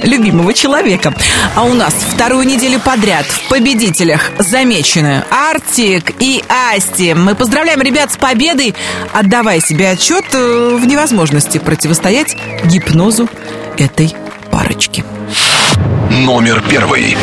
любимого 0.04 0.54
человека. 0.54 1.12
А 1.56 1.64
у 1.64 1.74
нас 1.74 1.92
вторую 1.92 2.46
неделю 2.46 2.78
подряд 2.78 3.26
в 3.26 3.48
победителях 3.48 4.30
замечены 4.38 5.24
Артик 5.28 6.12
и 6.20 6.44
Асти. 6.72 7.12
Мы 7.14 7.34
поздравляем 7.34 7.82
ребят 7.82 8.12
с 8.12 8.16
победой, 8.16 8.76
отдавая 9.12 9.58
себе 9.58 9.90
отчет 9.90 10.26
э, 10.34 10.78
в 10.80 10.86
невозможности 10.86 11.58
противостоять 11.58 12.36
гипнозу 12.64 13.28
этой 13.76 14.14
парочки. 14.52 15.04
Номер 16.10 16.62
первый. 16.70 17.16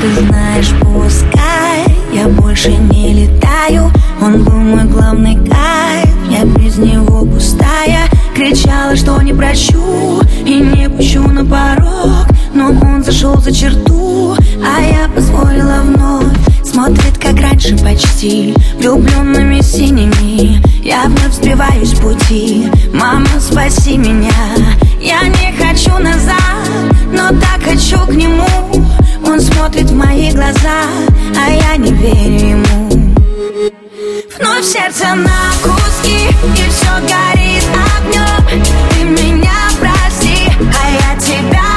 Ты 0.00 0.26
знаешь, 0.26 0.72
пускай. 0.80 1.84
Я 2.12 2.28
больше 2.28 2.70
не 2.70 3.14
летаю. 3.14 3.90
Он 4.22 4.44
был 4.44 4.52
мой 4.52 4.84
главный 4.84 5.34
кайф, 5.34 6.14
я 6.30 6.44
без 6.44 6.76
него 6.78 7.26
пустая. 7.26 8.08
Кричала, 8.32 8.94
что 8.94 9.20
не 9.22 9.32
прощу 9.32 10.22
и 10.46 10.60
не 10.60 10.88
пущу 10.88 11.22
на 11.22 11.44
порог. 11.44 12.28
Но 12.54 12.68
он 12.68 13.02
зашел 13.02 13.38
за 13.38 13.52
черту, 13.52 14.36
а 14.64 14.80
я 14.80 15.08
позволила 15.08 15.80
вновь. 15.82 16.26
Смотрит, 16.64 17.18
как 17.18 17.40
раньше 17.40 17.76
почти 17.78 18.54
Влюбленными 18.78 19.60
синими. 19.62 20.62
Я 20.84 21.06
вновь 21.06 21.34
сбиваюсь 21.34 21.90
с 21.90 21.98
пути. 21.98 22.68
Мама, 22.94 23.26
спаси 23.40 23.96
меня. 23.96 24.30
Я 25.00 25.22
не 25.28 25.52
хочу 25.56 25.96
назад 25.98 26.38
Но 27.12 27.28
так 27.28 27.62
хочу 27.64 27.98
к 28.06 28.14
нему 28.14 28.44
Он 29.28 29.38
смотрит 29.40 29.90
в 29.90 29.94
мои 29.94 30.32
глаза 30.32 30.84
А 31.36 31.50
я 31.50 31.76
не 31.76 31.92
верю 31.92 32.48
ему. 32.48 32.88
Вновь 34.38 34.64
сердце 34.64 35.14
на 35.14 35.52
куски 35.62 36.28
И 36.56 36.70
все 36.70 36.92
горит 37.02 37.64
огнем 37.98 38.64
Ты 38.90 39.04
меня 39.04 39.68
прости 39.78 40.50
А 40.60 40.90
я 40.90 41.20
тебя 41.20 41.67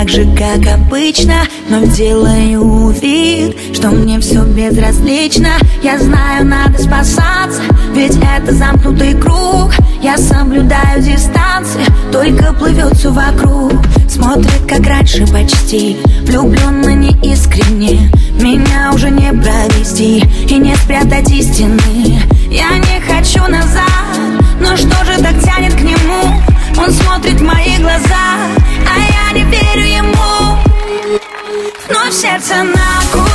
так 0.00 0.08
же, 0.08 0.24
как 0.34 0.66
обычно 0.66 1.42
Но 1.68 1.84
делаю 1.84 2.88
вид, 2.90 3.54
что 3.74 3.90
мне 3.90 4.18
все 4.20 4.42
безразлично. 4.44 5.50
Я 5.82 5.98
знаю, 5.98 6.46
надо 6.46 6.78
спасаться 6.78 7.60
Ведь 7.92 8.16
это 8.16 8.54
замкнутый 8.54 9.12
круг. 9.12 9.74
Я 10.02 10.16
соблюдаю 10.16 11.02
дистанции 11.02 11.84
Только 12.10 12.54
плывет 12.54 12.96
все 12.96 13.10
вокруг. 13.10 13.74
Смотрит, 14.08 14.62
как 14.66 14.86
раньше 14.86 15.26
почти 15.26 15.98
Влюбленно 16.22 16.94
неискренне. 16.94 18.10
Меня 18.40 18.92
уже 18.94 19.10
не 19.10 19.30
провести 19.32 20.24
И 20.48 20.54
не 20.54 20.74
спрятать 20.76 21.30
истины. 21.30 22.22
Я 22.50 22.78
не 22.78 23.00
хочу 23.06 23.42
назад 23.42 24.16
Но 24.60 24.76
что 24.78 25.04
же 25.04 25.22
так 25.22 25.38
тянет 25.44 25.74
к 25.74 25.80
нему? 25.80 26.42
Он 26.78 26.90
смотрит 26.90 27.38
в 27.38 27.44
мои 27.44 27.76
глаза, 27.78 28.46
а 28.86 29.12
я 29.12 29.19
не 29.32 29.44
верю 29.44 29.86
ему 29.86 30.58
Вновь 31.88 32.12
сердце 32.12 32.62
на 32.62 33.00
куски, 33.12 33.29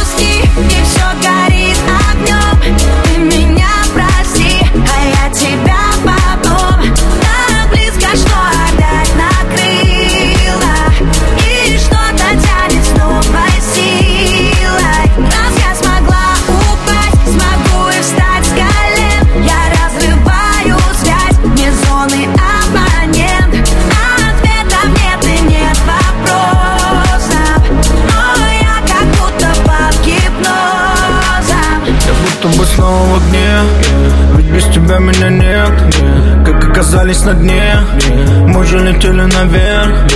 Как 37.06 37.11
оказались 37.11 37.26
на 37.26 37.34
дне. 37.34 37.77
Мы 38.48 38.65
же 38.65 38.80
летели 38.80 39.22
наверх 39.22 40.07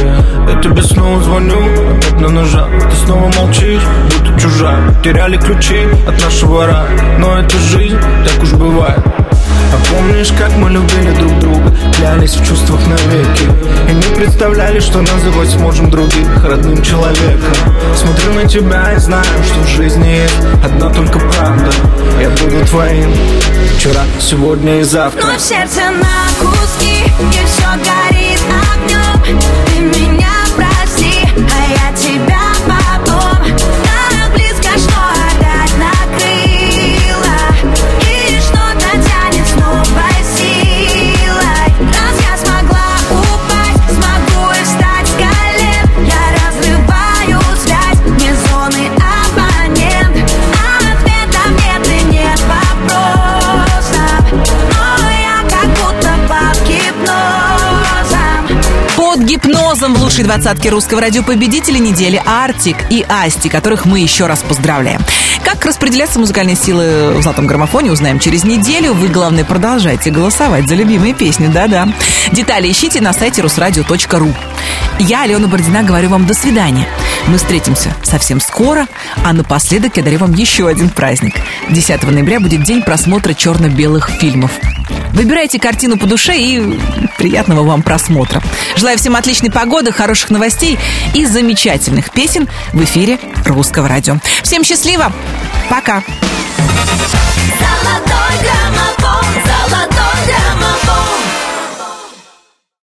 Я 0.47 0.59
тебе 0.59 0.81
снова 0.81 1.21
звоню. 1.21 1.57
Опять 1.97 2.19
на 2.19 2.29
ножах. 2.29 2.67
Ты 2.89 2.95
снова 3.05 3.31
молчишь, 3.37 3.83
будто 4.05 4.39
чужак. 4.39 4.79
Теряли 5.03 5.37
ключи 5.37 5.87
от 6.07 6.19
нашего 6.23 6.65
рая. 6.65 6.89
Но 7.19 7.37
это 7.37 7.55
жизнь, 7.59 7.99
так 8.25 8.41
уж 8.43 8.53
бывает 8.53 9.18
а 9.73 9.93
помнишь, 9.93 10.31
как 10.37 10.51
мы 10.57 10.69
любили 10.69 11.11
друг 11.17 11.39
друга? 11.39 11.75
Клялись 11.95 12.35
в 12.35 12.45
чувствах 12.45 12.79
навеки. 12.87 13.43
И 13.89 13.93
не 13.93 14.15
представляли, 14.15 14.79
что 14.79 15.01
называть 15.01 15.49
сможем 15.49 15.89
других 15.89 16.43
родным 16.43 16.81
человеком. 16.81 17.53
Смотрю 17.95 18.33
на 18.33 18.47
тебя 18.47 18.93
и 18.93 18.99
знаю, 18.99 19.25
что 19.45 19.59
в 19.61 19.67
жизни 19.67 20.07
есть 20.07 20.39
одна 20.63 20.89
только 20.89 21.19
правда. 21.19 21.71
Я 22.21 22.29
буду 22.29 22.65
твоим 22.65 23.13
вчера, 23.77 24.03
сегодня 24.19 24.79
и 24.79 24.83
завтра. 24.83 25.21
Вновь 25.21 25.41
сердце 25.41 25.81
на 25.91 26.27
куски, 26.39 27.03
и 27.19 27.45
все 27.45 27.69
горит 27.77 28.39
огнем 28.73 29.39
Ты 29.67 29.99
меня 29.99 30.18
гипнозом 59.89 59.93
в 59.95 60.01
лучшей 60.01 60.23
двадцатке 60.23 60.69
русского 60.69 61.01
радио 61.01 61.23
победители 61.23 61.77
недели 61.77 62.21
Артик 62.25 62.77
и 62.89 63.05
Асти, 63.07 63.49
которых 63.49 63.85
мы 63.85 63.99
еще 63.99 64.27
раз 64.27 64.41
поздравляем. 64.41 65.01
Как 65.43 65.65
распределяться 65.65 66.19
музыкальные 66.19 66.55
силы 66.55 67.13
в 67.15 67.21
золотом 67.21 67.47
граммофоне, 67.47 67.91
узнаем 67.91 68.19
через 68.19 68.43
неделю. 68.43 68.93
Вы, 68.93 69.07
главное, 69.07 69.45
продолжайте 69.45 70.11
голосовать 70.11 70.67
за 70.67 70.75
любимые 70.75 71.13
песни, 71.13 71.47
да-да. 71.47 71.87
Детали 72.31 72.69
ищите 72.71 73.01
на 73.01 73.13
сайте 73.13 73.41
русрадио.ру. 73.41 74.33
Я, 74.99 75.23
Алена 75.23 75.47
Бородина, 75.47 75.83
говорю 75.83 76.09
вам 76.09 76.25
до 76.25 76.33
свидания. 76.33 76.87
Мы 77.29 77.37
встретимся 77.37 77.93
совсем 78.01 78.41
скоро, 78.41 78.87
а 79.23 79.33
напоследок 79.33 79.97
я 79.97 80.03
дарю 80.03 80.17
вам 80.17 80.33
еще 80.33 80.67
один 80.67 80.89
праздник. 80.89 81.35
10 81.69 82.01
ноября 82.01 82.39
будет 82.39 82.63
день 82.63 82.81
просмотра 82.81 83.35
черно-белых 83.35 84.09
фильмов. 84.09 84.49
Выбирайте 85.13 85.59
картину 85.59 85.99
по 85.99 86.07
душе 86.07 86.35
и 86.35 86.79
приятного 87.19 87.63
вам 87.63 87.83
просмотра. 87.83 88.41
Желаю 88.77 88.97
всем 88.97 89.15
отличной 89.15 89.51
погоды, 89.51 89.91
хороших 89.91 90.31
новостей 90.31 90.79
и 91.13 91.23
замечательных 91.23 92.09
песен 92.09 92.47
в 92.73 92.83
эфире 92.83 93.19
Русского 93.45 93.87
радио. 93.87 94.17
Всем 94.41 94.63
счастливо! 94.63 95.13
Пока! 95.69 96.01
Золотой 97.59 98.39
граммофон, 98.41 99.25